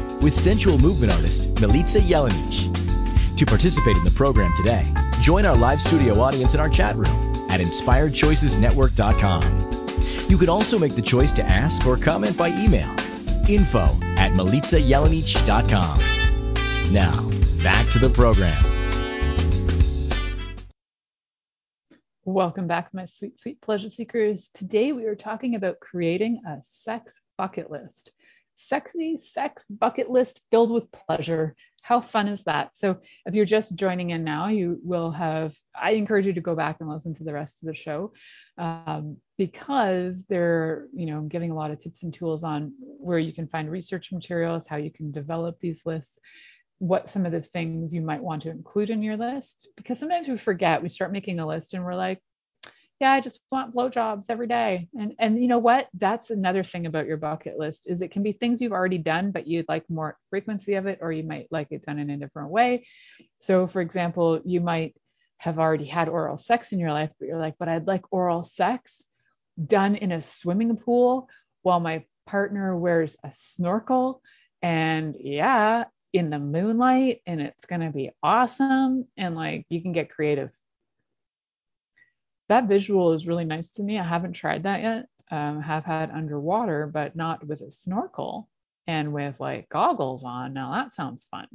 [0.21, 3.37] with sensual movement artist Milica Jelenic.
[3.37, 4.85] To participate in the program today,
[5.21, 7.07] join our live studio audience in our chat room
[7.49, 9.41] at inspiredchoicesnetwork.com.
[10.29, 12.89] You can also make the choice to ask or comment by email.
[13.49, 13.83] Info
[14.17, 16.93] at milicajelenic.com.
[16.93, 17.29] Now,
[17.63, 18.63] back to the program.
[22.23, 24.49] Welcome back, my sweet, sweet pleasure seekers.
[24.53, 28.11] Today we are talking about creating a sex bucket list.
[28.55, 31.55] Sexy sex bucket list filled with pleasure.
[31.83, 32.71] How fun is that?
[32.75, 36.55] So, if you're just joining in now, you will have, I encourage you to go
[36.55, 38.13] back and listen to the rest of the show
[38.57, 43.33] um, because they're, you know, giving a lot of tips and tools on where you
[43.33, 46.19] can find research materials, how you can develop these lists,
[46.81, 50.27] what some of the things you might want to include in your list because sometimes
[50.27, 52.19] we forget we start making a list and we're like
[53.01, 54.87] yeah, I just want blowjobs every day.
[54.93, 55.87] And and you know what?
[55.95, 59.31] That's another thing about your bucket list is it can be things you've already done,
[59.31, 62.17] but you'd like more frequency of it, or you might like it done in a
[62.17, 62.85] different way.
[63.39, 64.95] So for example, you might
[65.39, 68.43] have already had oral sex in your life, but you're like, but I'd like oral
[68.43, 69.03] sex
[69.65, 71.27] done in a swimming pool
[71.63, 74.21] while my partner wears a snorkel
[74.61, 79.91] and yeah, in the moonlight and it's going to be awesome and like you can
[79.91, 80.51] get creative
[82.51, 83.97] that visual is really nice to me.
[83.97, 85.07] I haven't tried that yet.
[85.31, 88.49] Um, have had underwater, but not with a snorkel
[88.87, 90.53] and with like goggles on.
[90.53, 91.47] Now that sounds fun.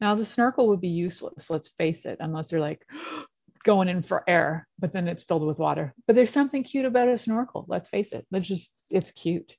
[0.00, 2.84] Now the snorkel would be useless, let's face it, unless you're like
[3.64, 5.94] going in for air, but then it's filled with water.
[6.08, 7.64] But there's something cute about a snorkel.
[7.68, 8.26] Let's face it.
[8.32, 9.56] Let's just it's cute.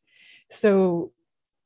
[0.51, 1.13] So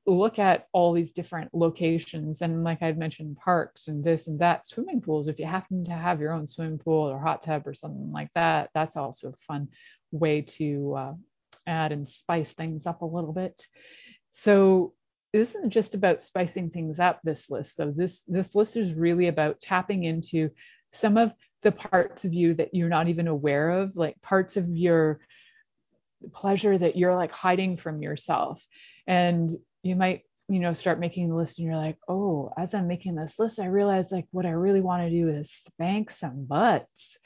[0.05, 4.65] look at all these different locations and like I'd mentioned parks and this and that
[4.65, 5.27] swimming pools.
[5.27, 8.29] If you happen to have your own swimming pool or hot tub or something like
[8.33, 9.67] that that's also a fun
[10.11, 11.13] way to uh,
[11.67, 13.61] add and spice things up a little bit.
[14.31, 14.93] So
[15.31, 17.91] this isn't just about spicing things up this list though.
[17.91, 20.49] This this list is really about tapping into
[20.91, 24.67] some of the parts of you that you're not even aware of like parts of
[24.69, 25.19] your
[26.33, 28.65] pleasure that you're like hiding from yourself.
[29.05, 29.49] And
[29.83, 33.15] you might you know start making the list and you're like oh as i'm making
[33.15, 37.17] this list i realize like what i really want to do is spank some butts.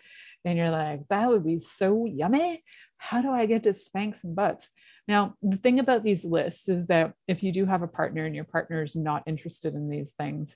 [0.46, 2.62] And you're like that would be so yummy.
[2.98, 4.70] How do i get to spank some butts?
[5.08, 8.36] Now the thing about these lists is that if you do have a partner and
[8.36, 10.56] your partner is not interested in these things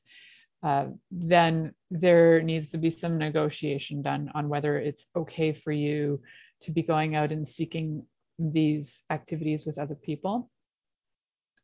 [0.64, 6.20] uh, then there needs to be some negotiation done on whether it's okay for you
[6.62, 8.04] to be going out and seeking
[8.40, 10.50] these activities with other people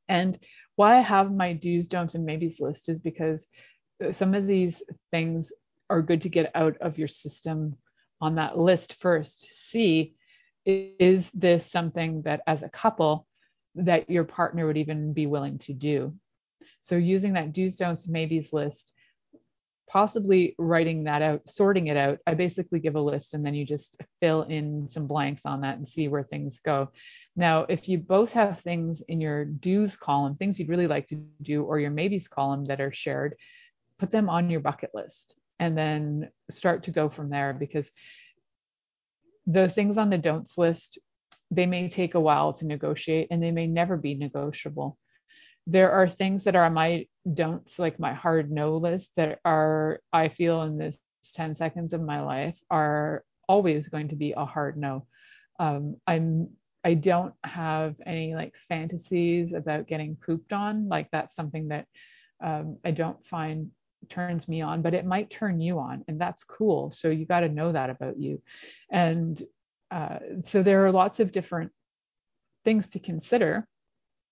[0.07, 0.37] and
[0.75, 3.47] why I have my do's, don'ts, and maybes list is because
[4.03, 4.81] uh, some of these
[5.11, 5.51] things
[5.89, 7.75] are good to get out of your system
[8.21, 9.43] on that list first.
[9.43, 10.15] See,
[10.65, 13.27] is this something that as a couple
[13.75, 16.15] that your partner would even be willing to do?
[16.81, 18.93] So using that do's, don'ts, maybes list
[19.89, 22.19] possibly writing that out, sorting it out.
[22.25, 25.77] I basically give a list and then you just fill in some blanks on that
[25.77, 26.89] and see where things go.
[27.35, 31.21] Now, if you both have things in your do's column, things you'd really like to
[31.41, 33.35] do, or your maybes column that are shared,
[33.99, 37.91] put them on your bucket list and then start to go from there because
[39.45, 40.97] the things on the don'ts list,
[41.51, 44.97] they may take a while to negotiate and they may never be negotiable
[45.65, 50.01] there are things that are on my don'ts, like my hard no list, that are,
[50.11, 50.99] I feel in this
[51.33, 55.07] 10 seconds of my life are always going to be a hard no.
[55.59, 56.49] Um, I'm,
[56.83, 60.89] I don't have any like fantasies about getting pooped on.
[60.89, 61.87] Like that's something that
[62.43, 63.71] um, I don't find
[64.09, 66.91] turns me on, but it might turn you on, and that's cool.
[66.91, 68.41] So you got to know that about you.
[68.91, 69.41] And
[69.91, 71.71] uh, so there are lots of different
[72.65, 73.67] things to consider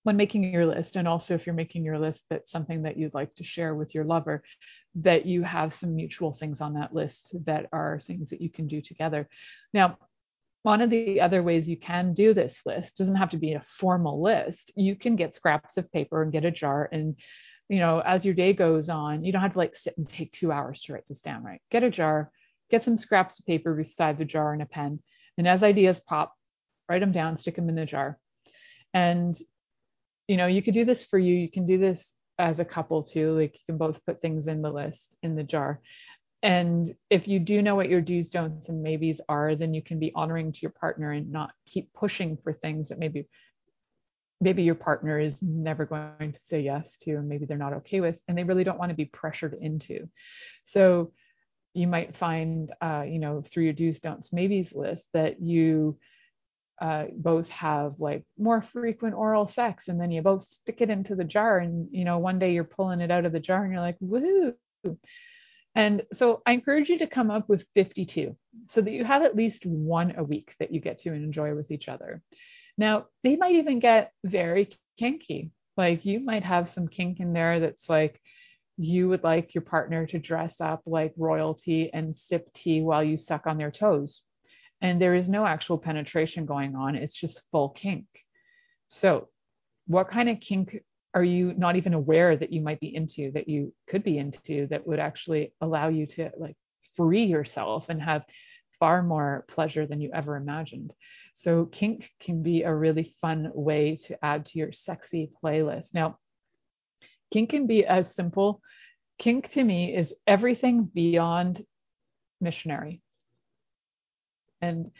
[0.04, 3.14] when making your list and also if you're making your list that's something that you'd
[3.14, 4.42] like to share with your lover
[4.96, 8.66] that you have some mutual things on that list that are things that you can
[8.66, 9.28] do together.
[9.72, 9.96] Now
[10.62, 13.62] one of the other ways you can do this list doesn't have to be a
[13.62, 17.16] formal list you can get scraps of paper and get a jar and
[17.68, 20.30] you know as your day goes on you don't have to like sit and take
[20.30, 21.60] two hours to write this down right?
[21.70, 22.30] Get a jar
[22.70, 25.00] get some scraps of paper beside the jar and a pen
[25.38, 26.34] and as ideas pop
[26.88, 28.18] write them down stick them in the jar.
[28.94, 29.34] And
[30.28, 31.34] you know, you could do this for you.
[31.34, 33.32] You can do this as a couple too.
[33.32, 35.80] Like you can both put things in the list in the jar.
[36.42, 40.00] And if you do know what your do's, don'ts, and maybes are, then you can
[40.00, 43.28] be honoring to your partner and not keep pushing for things that maybe
[44.40, 48.00] maybe your partner is never going to say yes to and maybe they're not okay
[48.00, 50.08] with and they really don't want to be pressured into
[50.64, 51.12] so
[51.74, 55.96] you might find uh, you know through your do's don'ts maybes list that you
[56.80, 61.14] uh, both have like more frequent oral sex and then you both stick it into
[61.14, 63.72] the jar and you know one day you're pulling it out of the jar and
[63.72, 64.54] you're like woohoo!
[65.74, 69.36] And so i encourage you to come up with 52 so that you have at
[69.36, 72.22] least one a week that you get to enjoy with each other.
[72.76, 75.50] Now they might even get very kinky.
[75.76, 78.20] Like you might have some kink in there that's like
[78.76, 83.16] you would like your partner to dress up like royalty and sip tea while you
[83.16, 84.22] suck on their toes
[84.82, 86.96] and there is no actual penetration going on.
[86.96, 88.04] It's just full kink.
[88.88, 89.28] So,
[89.86, 90.82] what kind of kink
[91.14, 94.66] are you not even aware that you might be into, that you could be into,
[94.68, 96.56] that would actually allow you to like
[96.94, 98.24] free yourself and have
[98.80, 100.92] far more pleasure than you ever imagined?
[101.32, 105.94] So, kink can be a really fun way to add to your sexy playlist.
[105.94, 106.18] Now,
[107.32, 108.60] kink can be as simple.
[109.16, 111.64] Kink to me is everything beyond
[112.40, 113.00] missionary
[114.62, 114.90] and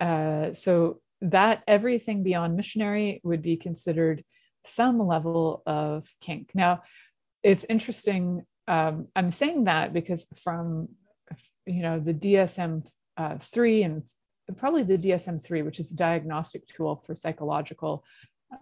[0.00, 4.24] uh, so that everything beyond missionary would be considered
[4.64, 6.50] some level of kink.
[6.54, 6.82] Now,
[7.42, 8.44] it's interesting.
[8.66, 10.88] Um, I'm saying that because from
[11.66, 12.84] you know the DSM
[13.16, 14.02] uh, three and
[14.56, 18.04] probably the DSM three, which is a diagnostic tool for psychological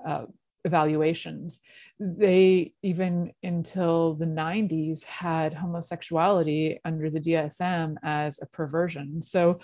[0.07, 0.25] uh,
[0.65, 1.61] evaluations,
[1.99, 9.23] they even until the 90s had homosexuality under the DSM as a perversion.
[9.23, 9.61] So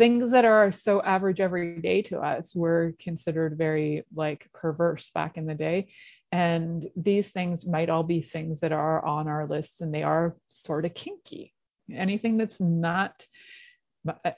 [0.00, 5.36] things that are so average every day to us were considered very like perverse back
[5.36, 5.88] in the day.
[6.32, 10.38] And these things might all be things that are on our lists and they are
[10.48, 11.52] sort of kinky.
[11.92, 13.26] Anything that's not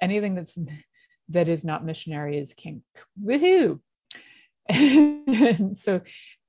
[0.01, 0.59] anything that's
[1.29, 2.83] that is not missionary is kink.
[3.25, 3.79] Woohoo!
[5.77, 6.01] So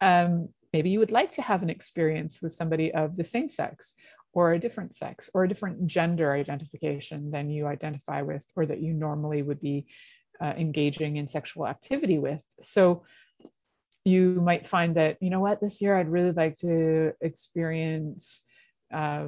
[0.01, 3.93] um, maybe you would like to have an experience with somebody of the same sex
[4.33, 8.81] or a different sex or a different gender identification than you identify with or that
[8.81, 9.85] you normally would be
[10.41, 12.41] uh, engaging in sexual activity with.
[12.59, 13.03] So
[14.05, 18.41] you might find that, you know what, this year I'd really like to experience,
[18.93, 19.27] uh,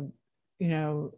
[0.59, 1.13] you know,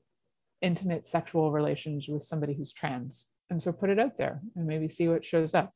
[0.62, 3.30] intimate sexual relations with somebody who's trans.
[3.50, 5.72] And so put it out there and maybe see what shows up.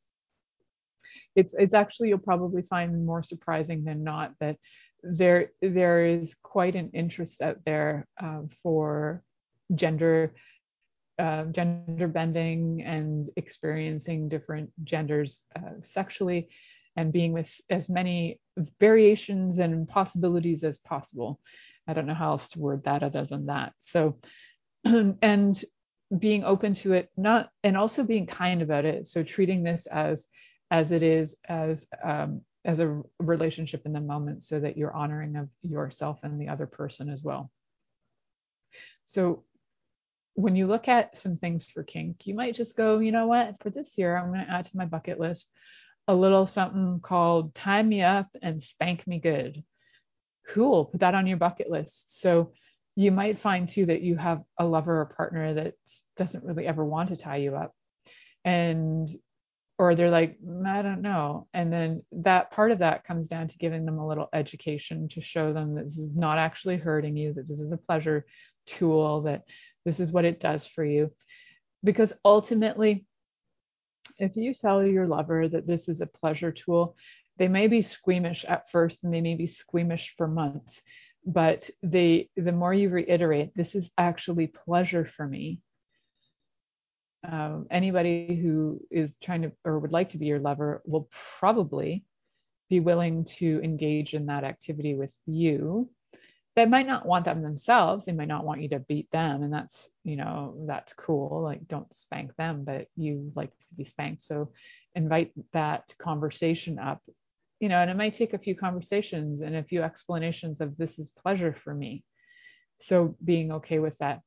[1.36, 4.58] It's it's actually you'll probably find more surprising than not that
[5.04, 9.24] there there is quite an interest out there uh, for
[9.74, 10.34] gender
[11.20, 16.50] uh, gender bending and experiencing different genders uh, sexually
[16.96, 18.40] and being with as many
[18.80, 21.40] variations and possibilities as possible.
[21.88, 23.74] I don't know how else to word that other than that.
[23.78, 24.18] So,
[24.84, 25.64] and
[26.18, 29.08] being open to it, not and also being kind about it.
[29.08, 30.28] So treating this as
[30.70, 35.36] as it is as um, as a relationship in the moment so that you're honoring
[35.36, 37.52] of yourself and the other person as well.
[39.06, 39.44] So
[40.36, 43.62] when you look at some things for kink, you might just go, you know what,
[43.62, 45.52] for this year, I'm going to add to my bucket list
[46.08, 49.64] a little something called tie me up and spank me good.
[50.48, 52.20] Cool, put that on your bucket list.
[52.20, 52.54] So
[52.96, 55.76] you might find too that you have a lover or partner that
[56.18, 57.74] doesn't really ever want to tie you up.
[58.44, 59.08] And
[59.82, 61.48] or they're like mm, i don't know.
[61.56, 65.22] And then that part of that comes down to giving them a little education to
[65.22, 68.26] show them that this is not actually hurting you that this is a pleasure
[68.68, 69.42] tool that
[69.84, 71.12] this is what it does for you.
[71.84, 73.08] Because ultimately
[74.20, 76.96] if you tell your lover that this is a pleasure tool
[77.38, 80.82] they may be squeamish at first and they may be squeamish for months
[81.26, 85.60] but they the more you reiterate this is actually pleasure for me
[87.24, 91.10] um, anybody who is trying to or would like to be your lover will
[91.40, 92.04] probably
[92.70, 95.90] be willing to engage in that activity with you.
[96.56, 98.06] They might not want them themselves.
[98.06, 101.44] They might not want you to beat them and that's you know that's cool.
[101.44, 104.24] Like don't spank them but you like to be spanked.
[104.24, 104.52] So
[104.96, 107.02] invite that conversation up.
[107.60, 110.98] You know and it might take a few conversations and a few explanations of this
[110.98, 112.04] is pleasure for me.
[112.80, 114.22] So being okay with that.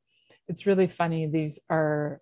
[0.47, 1.27] It's really funny.
[1.27, 2.21] These are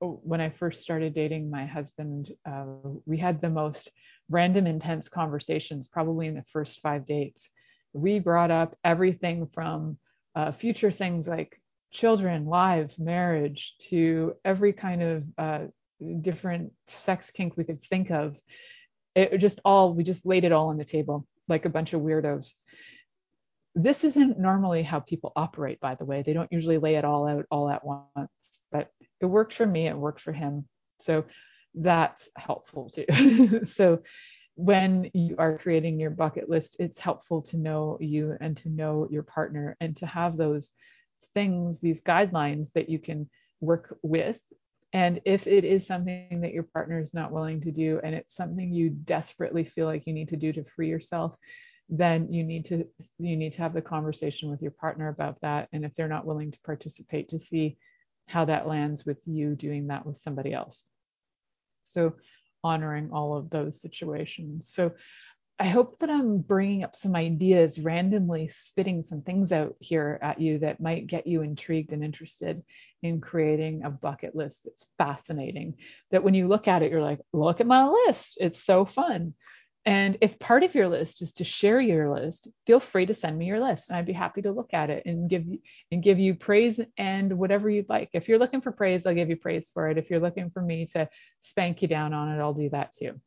[0.00, 2.64] when I first started dating my husband, uh,
[3.04, 3.90] we had the most
[4.30, 7.50] random, intense conversations, probably in the first five dates.
[7.92, 9.98] We brought up everything from
[10.34, 15.60] uh, future things like children, lives, marriage, to every kind of uh,
[16.20, 18.36] different sex kink we could think of.
[19.14, 22.02] It just all, we just laid it all on the table like a bunch of
[22.02, 22.52] weirdos.
[23.74, 26.22] This isn't normally how people operate, by the way.
[26.22, 28.30] They don't usually lay it all out all at once,
[29.20, 30.66] it worked for me, it worked for him.
[31.00, 31.24] So
[31.74, 33.60] that's helpful too.
[33.64, 34.02] so
[34.54, 39.06] when you are creating your bucket list, it's helpful to know you and to know
[39.10, 40.72] your partner and to have those
[41.34, 43.28] things, these guidelines that you can
[43.60, 44.40] work with.
[44.92, 48.34] And if it is something that your partner is not willing to do and it's
[48.34, 51.38] something you desperately feel like you need to do to free yourself,
[51.88, 52.84] then you need to
[53.18, 55.68] you need to have the conversation with your partner about that.
[55.72, 57.76] And if they're not willing to participate, to see
[58.28, 60.84] how that lands with you doing that with somebody else.
[61.84, 62.14] So,
[62.62, 64.70] honoring all of those situations.
[64.72, 64.92] So,
[65.60, 70.40] I hope that I'm bringing up some ideas, randomly spitting some things out here at
[70.40, 72.62] you that might get you intrigued and interested
[73.02, 75.74] in creating a bucket list that's fascinating.
[76.12, 78.38] That when you look at it, you're like, look at my list.
[78.40, 79.34] It's so fun.
[79.88, 83.38] And if part of your list is to share your list, feel free to send
[83.38, 85.60] me your list and I'd be happy to look at it and give you
[85.90, 88.10] and give you praise and whatever you'd like.
[88.12, 89.96] If you're looking for praise, I'll give you praise for it.
[89.96, 91.08] If you're looking for me to
[91.40, 93.18] spank you down on it, I'll do that too.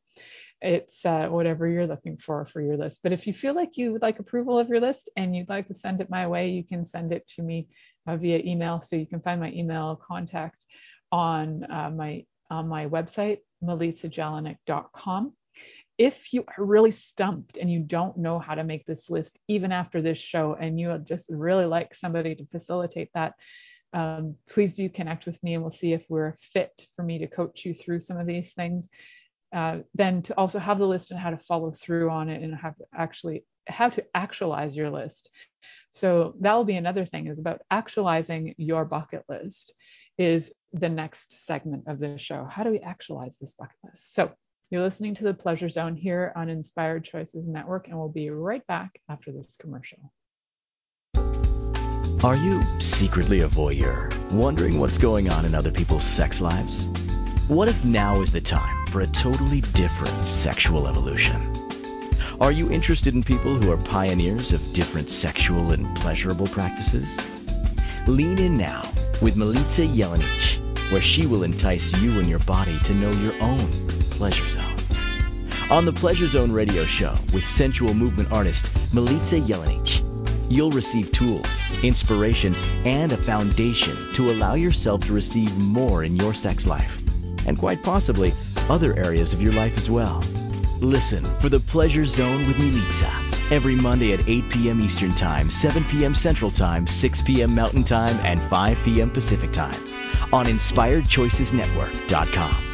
[0.62, 3.00] It's uh, whatever you're looking for for your list.
[3.02, 5.66] But if you feel like you would like approval of your list and you'd like
[5.66, 7.70] to send it my way, you can send it to me
[8.06, 8.82] uh, via email.
[8.82, 10.64] So you can find my email contact
[11.12, 15.34] on uh, my on my website, milicajelenic.com.
[15.98, 19.72] If you are really stumped and you don't know how to make this list, even
[19.72, 23.34] after this show, and you would just really like somebody to facilitate that,
[23.94, 27.28] um, please do connect with me and we'll see if we're fit for me to
[27.28, 28.90] coach you through some of these things.
[29.54, 32.56] Uh, then to also have the list and how to follow through on it and
[32.56, 35.30] have actually how to actualize your list.
[35.92, 39.74] So that will be another thing is about actualizing your bucket list
[40.18, 42.48] is the next segment of the show.
[42.50, 44.14] How do we actualize this bucket list?
[44.14, 44.32] So
[44.72, 48.66] you're listening to the Pleasure Zone here on Inspired Choices Network, and we'll be right
[48.68, 50.14] back after this commercial.
[52.24, 56.88] Are you secretly a voyeur, wondering what's going on in other people's sex lives?
[57.50, 61.42] What if now is the time for a totally different sexual evolution?
[62.40, 67.10] Are you interested in people who are pioneers of different sexual and pleasurable practices?
[68.08, 68.84] Lean in now
[69.22, 73.91] with Milica Jelenic, where she will entice you and your body to know your own
[74.22, 74.76] pleasure zone.
[75.72, 80.04] On the Pleasure Zone radio show with sensual movement artist Milica Jelenic,
[80.48, 81.48] you'll receive tools,
[81.82, 82.54] inspiration,
[82.86, 87.02] and a foundation to allow yourself to receive more in your sex life,
[87.48, 88.32] and quite possibly
[88.70, 90.24] other areas of your life as well.
[90.82, 94.82] Listen for the Pleasure Zone with Milica every Monday at 8 p.m.
[94.82, 96.14] Eastern Time, 7 p.m.
[96.14, 97.56] Central Time, 6 p.m.
[97.56, 99.10] Mountain Time, and 5 p.m.
[99.10, 99.82] Pacific Time
[100.32, 102.71] on InspiredChoicesNetwork.com.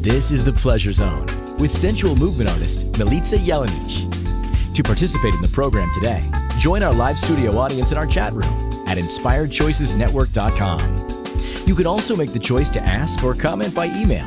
[0.00, 1.26] This is the Pleasure Zone
[1.58, 4.74] with sensual movement artist Milica Jelenic.
[4.74, 6.22] To participate in the program today,
[6.58, 11.66] join our live studio audience in our chat room at InspiredChoicesNetwork.com.
[11.66, 14.26] You can also make the choice to ask or comment by email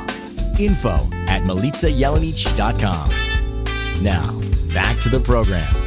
[0.59, 1.41] info at.
[4.03, 4.41] Now,
[4.75, 5.82] back to the program.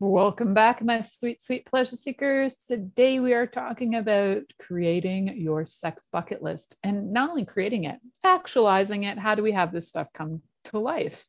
[0.00, 2.56] Welcome back, my sweet, sweet pleasure seekers.
[2.66, 8.00] Today we are talking about creating your sex bucket list and not only creating it,
[8.24, 9.20] actualizing it.
[9.20, 11.24] How do we have this stuff come to life?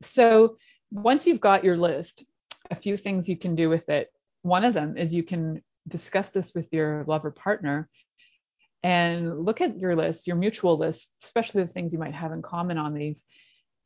[0.00, 0.56] So,
[0.90, 2.24] once you've got your list,
[2.70, 4.10] a few things you can do with it.
[4.40, 7.90] One of them is you can discuss this with your lover partner
[8.82, 12.40] and look at your list, your mutual list, especially the things you might have in
[12.40, 13.24] common on these,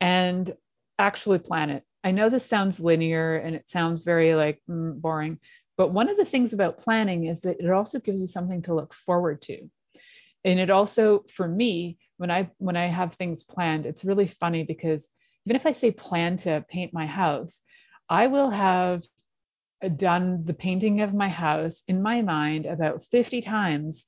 [0.01, 0.55] and
[0.97, 1.83] actually plan it.
[2.05, 5.39] I know this sounds linear and it sounds very like mm, boring,
[5.77, 8.75] but one of the things about planning is that it also gives you something to
[8.75, 9.69] look forward to.
[10.45, 14.65] And it also, for me, when I when I have things planned, it's really funny
[14.65, 15.09] because
[15.47, 17.61] even if I say plan to paint my house,
[18.09, 19.05] I will have
[19.97, 24.05] done the painting of my house in my mind about 50 times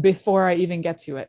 [0.00, 1.28] before I even get to it.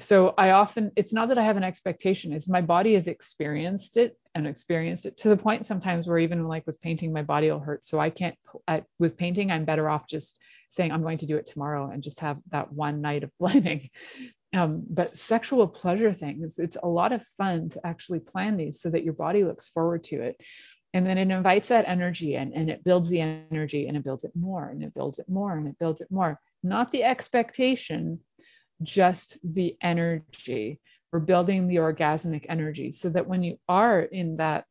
[0.00, 3.96] So I often, it's not that I have an expectation, it's my body has experienced
[3.96, 7.50] it and experienced it to the point sometimes where even like with painting, my body
[7.50, 7.84] will hurt.
[7.84, 8.36] So I can't,
[8.66, 10.38] I, with painting, I'm better off just
[10.68, 13.88] saying I'm going to do it tomorrow and just have that one night of blending.
[14.52, 18.90] Um, but sexual pleasure things, it's a lot of fun to actually plan these so
[18.90, 20.40] that your body looks forward to it.
[20.92, 24.24] And then it invites that energy in and it builds the energy and it builds
[24.24, 28.20] it more and it builds it more and it builds it more not the expectation,
[28.82, 30.80] just the energy.
[31.12, 34.64] We're building the orgasmic energy so that when you are in that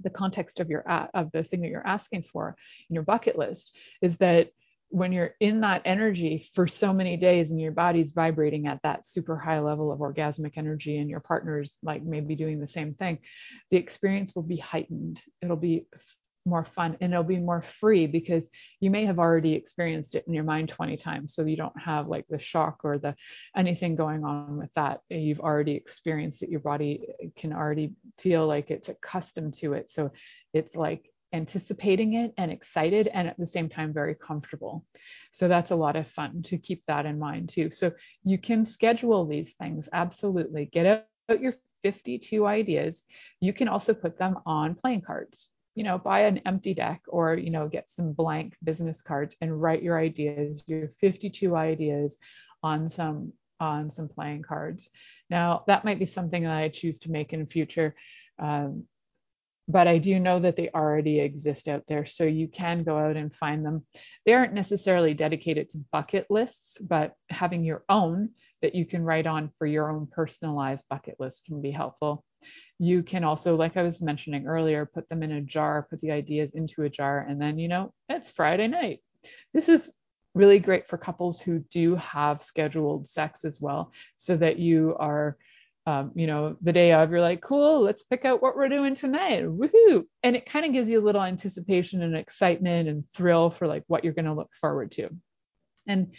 [0.00, 0.82] the context of your
[1.14, 2.54] of the thing that you're asking for
[2.90, 4.50] in your bucket list is that
[4.88, 9.04] when you're in that energy for so many days and your body's vibrating at that
[9.04, 13.18] super high level of orgasmic energy and your partner's like maybe doing the same thing
[13.70, 15.86] the experience will be heightened it'll be
[16.46, 18.48] more fun and it'll be more free because
[18.80, 22.08] you may have already experienced it in your mind 20 times so you don't have
[22.08, 23.14] like the shock or the
[23.56, 25.00] anything going on with that.
[25.10, 26.48] You've already experienced it.
[26.48, 30.10] Your body can already feel like it's accustomed to it so
[30.52, 34.84] it's like anticipating it and excited and at the same time very comfortable.
[35.32, 37.70] So that's a lot of fun to keep that in mind too.
[37.70, 37.92] So
[38.24, 40.66] you can schedule these things absolutely.
[40.66, 43.04] Get out your 52 ideas.
[43.40, 47.34] You can also put them on playing cards you know, buy an empty deck or,
[47.34, 52.18] you know, get some blank business cards and write your ideas, your 52 ideas
[52.62, 54.90] on some on some playing cards.
[55.30, 57.94] Now, that might be something that I choose to make in future.
[58.38, 58.84] Um,
[59.68, 62.06] but I do know that they already exist out there.
[62.06, 63.84] So you can go out and find them.
[64.24, 68.28] They aren't necessarily dedicated to bucket lists, but having your own
[68.62, 72.25] that you can write on for your own personalized bucket list can be helpful.
[72.78, 76.10] You can also, like I was mentioning earlier, put them in a jar, put the
[76.10, 79.00] ideas into a jar, and then, you know, it's Friday night.
[79.54, 79.92] This is
[80.34, 85.36] really great for couples who do have scheduled sex as well, so that you are
[85.86, 88.96] um, you know, the day of, you're like, cool, let's pick out what we're doing
[88.96, 89.44] tonight.
[89.44, 90.04] Woohoo.
[90.24, 93.84] And it kind of gives you a little anticipation and excitement and thrill for like
[93.86, 95.10] what you're going to look forward to.
[95.86, 96.12] And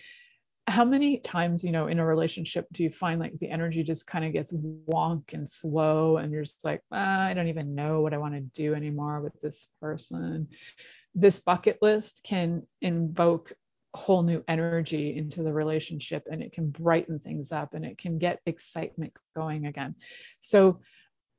[0.67, 4.05] how many times, you know, in a relationship do you find like the energy just
[4.05, 8.01] kind of gets wonk and slow and you're just like, ah, I don't even know
[8.01, 10.49] what I want to do anymore with this person?
[11.15, 13.53] This bucket list can invoke
[13.93, 18.17] whole new energy into the relationship and it can brighten things up and it can
[18.17, 19.95] get excitement going again.
[20.41, 20.81] So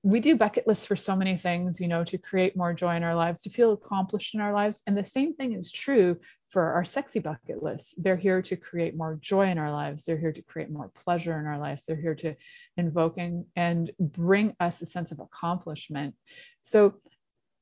[0.03, 3.03] we do bucket lists for so many things, you know, to create more joy in
[3.03, 4.81] our lives, to feel accomplished in our lives.
[4.87, 6.17] And the same thing is true
[6.49, 7.95] for our sexy bucket lists.
[7.99, 10.05] They're here to create more joy in our lives.
[10.05, 11.83] They're here to create more pleasure in our life.
[11.87, 12.35] They're here to
[12.77, 16.15] invoke and, and bring us a sense of accomplishment.
[16.63, 16.95] So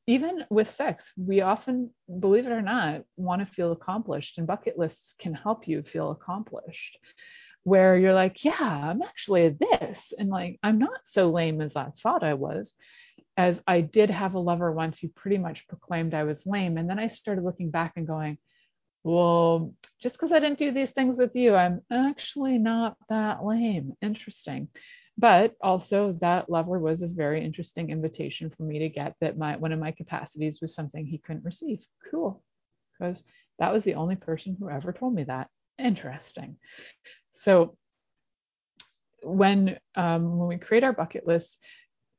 [0.07, 4.79] even with sex, we often, believe it or not, want to feel accomplished, and bucket
[4.79, 6.99] lists can help you feel accomplished.
[7.65, 11.89] Where you're like, yeah, I'm actually this, and like, I'm not so lame as I
[11.99, 12.73] thought I was.
[13.37, 16.79] As I did have a lover once who pretty much proclaimed I was lame.
[16.79, 18.39] And then I started looking back and going,
[19.07, 23.93] well, just because I didn't do these things with you, I'm actually not that lame.
[24.03, 24.67] Interesting.
[25.17, 29.59] But also that lover was a very interesting invitation for me to get that my
[29.59, 31.85] one of my capacities was something he couldn't receive.
[32.11, 32.43] Cool.
[32.99, 33.23] Because
[33.61, 35.51] that was the only person who ever told me that.
[35.79, 36.57] Interesting.
[37.33, 37.77] So
[39.23, 41.59] when um, when we create our bucket lists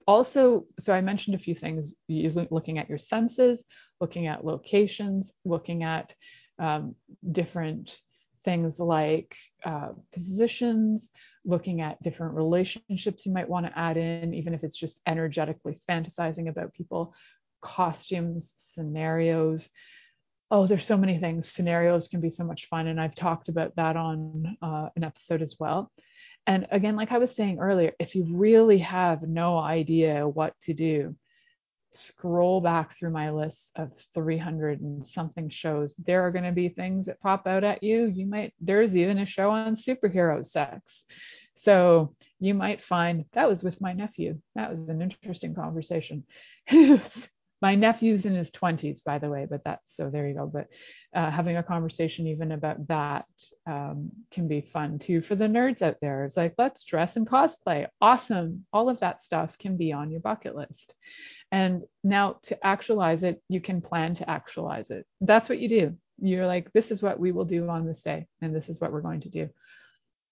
[0.08, 1.96] also so i mentioned a few things.
[2.08, 3.66] You looking at your senses
[4.00, 6.16] looking at locations looking at
[6.60, 6.95] um,
[7.32, 7.99] different
[8.43, 9.36] things like
[9.66, 11.10] uh, positions
[11.45, 15.80] looking at different relationships you might want to add in, even if it's just energetically
[15.89, 17.14] fantasizing about people,
[17.62, 19.70] costumes, scenarios.
[20.51, 21.49] Oh, there's so many things.
[21.51, 22.88] Scenarios can be so much fun.
[22.88, 25.91] And I've talked about that on uh, an episode as well.
[26.45, 30.74] And again, like I was saying earlier, if you really have no idea what to
[30.74, 31.16] do,
[31.92, 35.96] scroll back through my list of 300 and something shows.
[35.96, 38.06] There are going to be things that pop out at you.
[38.06, 41.06] You might, there's even a show on superhero sex.
[41.54, 44.40] So you might find that was with my nephew.
[44.56, 46.24] That was an interesting conversation.
[47.62, 50.45] my nephew's in his 20s, by the way, but that's so there you go.
[50.45, 50.68] But
[51.16, 53.26] uh, having a conversation even about that
[53.66, 56.24] um, can be fun too for the nerds out there.
[56.24, 57.88] It's like, let's dress and cosplay.
[57.99, 58.64] Awesome.
[58.72, 60.93] All of that stuff can be on your bucket list.
[61.51, 65.05] And now to actualize it, you can plan to actualize it.
[65.22, 65.97] That's what you do.
[66.20, 68.91] You're like, this is what we will do on this day, and this is what
[68.91, 69.49] we're going to do.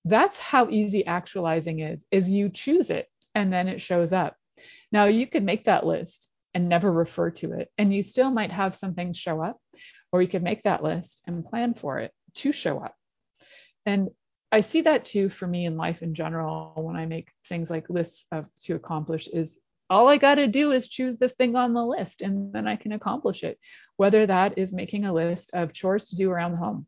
[0.03, 4.35] That's how easy actualizing is, is you choose it and then it shows up.
[4.91, 8.51] Now you can make that list and never refer to it, and you still might
[8.51, 9.59] have something show up,
[10.11, 12.95] or you could make that list and plan for it to show up.
[13.85, 14.09] And
[14.51, 17.89] I see that too for me in life in general when I make things like
[17.89, 21.73] lists of to accomplish is all I got to do is choose the thing on
[21.73, 23.59] the list and then I can accomplish it.
[23.97, 26.87] Whether that is making a list of chores to do around the home,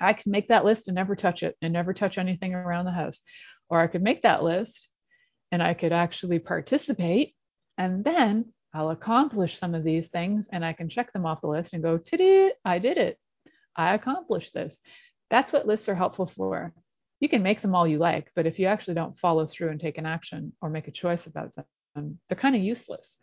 [0.00, 2.92] I could make that list and never touch it and never touch anything around the
[2.92, 3.20] house.
[3.68, 4.88] Or I could make that list
[5.50, 7.34] and I could actually participate
[7.76, 11.46] and then I'll accomplish some of these things and I can check them off the
[11.46, 12.00] list and go,
[12.64, 13.18] I did it.
[13.76, 14.80] I accomplished this.
[15.30, 16.74] That's what lists are helpful for.
[17.20, 19.80] You can make them all you like, but if you actually don't follow through and
[19.80, 21.54] take an action or make a choice about
[21.94, 23.16] them, they're kind of useless.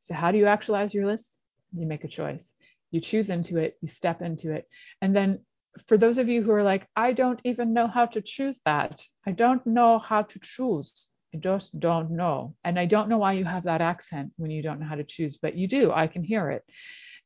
[0.00, 1.38] So, how do you actualize your list?
[1.76, 2.52] You make a choice.
[2.90, 4.68] You choose into it, you step into it.
[5.00, 5.40] And then
[5.86, 9.04] for those of you who are like, I don't even know how to choose that.
[9.26, 11.08] I don't know how to choose.
[11.34, 12.54] I just don't know.
[12.64, 15.04] And I don't know why you have that accent when you don't know how to
[15.04, 15.92] choose, but you do.
[15.92, 16.64] I can hear it.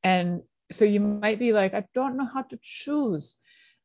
[0.03, 3.37] And so you might be like, I don't know how to choose.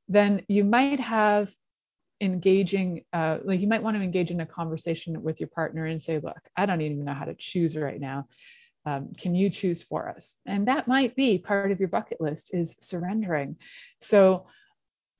[0.07, 1.53] Then you might have
[2.20, 6.01] engaging, uh, like you might want to engage in a conversation with your partner and
[6.01, 8.28] say, look, I don't even know how to choose right now
[8.88, 10.36] um, can you choose for us?
[10.45, 13.57] And that might be part of your bucket list is surrendering.
[13.99, 14.45] So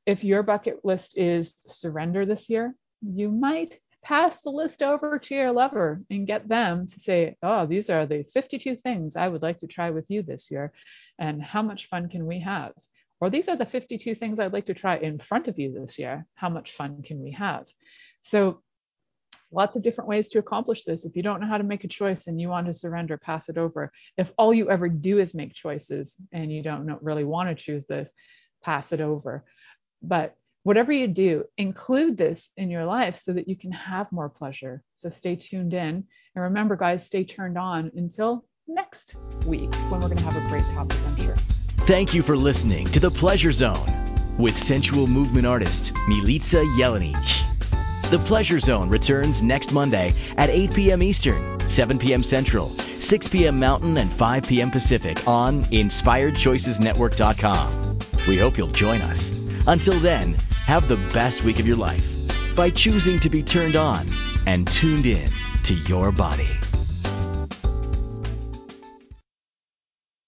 [0.06, 3.78] if your bucket list is surrender this year, you might
[4.08, 8.06] pass the list over to your lover and get them to say, oh, these are
[8.06, 10.72] the 52 things I would like to try with you this year.
[11.20, 12.72] And how much fun can we have?
[13.20, 16.00] Or these are the 52 things I'd like to try in front of you this
[16.00, 16.26] year.
[16.36, 17.66] How much fun can we have?
[18.22, 18.62] So
[19.52, 21.04] lots of different ways to accomplish this.
[21.04, 23.50] If you don't know how to make a choice and you want to surrender, pass
[23.50, 23.92] it over.
[24.16, 27.86] If all you ever do is make choices and you don't really want to choose
[27.86, 28.14] this,
[28.64, 29.44] pass it over.
[30.02, 30.38] But
[30.68, 34.84] whatever you do, include this in your life so that you can have more pleasure.
[34.98, 36.04] So stay tuned in.
[36.36, 39.16] And remember, guys, stay turned on until next
[39.46, 41.38] week when we're going to have a great topic, I'm sure.
[41.88, 47.16] Thank you for listening to The Pleasure Zone with sensual movement artist Milica Jelenic.
[48.12, 51.02] The Pleasure Zone returns next Monday at 8 p.m.
[51.02, 52.24] Eastern, 7 p.m.
[52.24, 53.58] Central, 6 p.m.
[53.58, 54.72] Mountain, and 5 p.m.
[54.72, 58.00] Pacific on InspiredChoicesNetwork.com.
[58.28, 59.47] We hope you'll join us.
[59.68, 64.06] Until then, have the best week of your life by choosing to be turned on
[64.46, 65.30] and tuned in
[65.64, 66.48] to your body.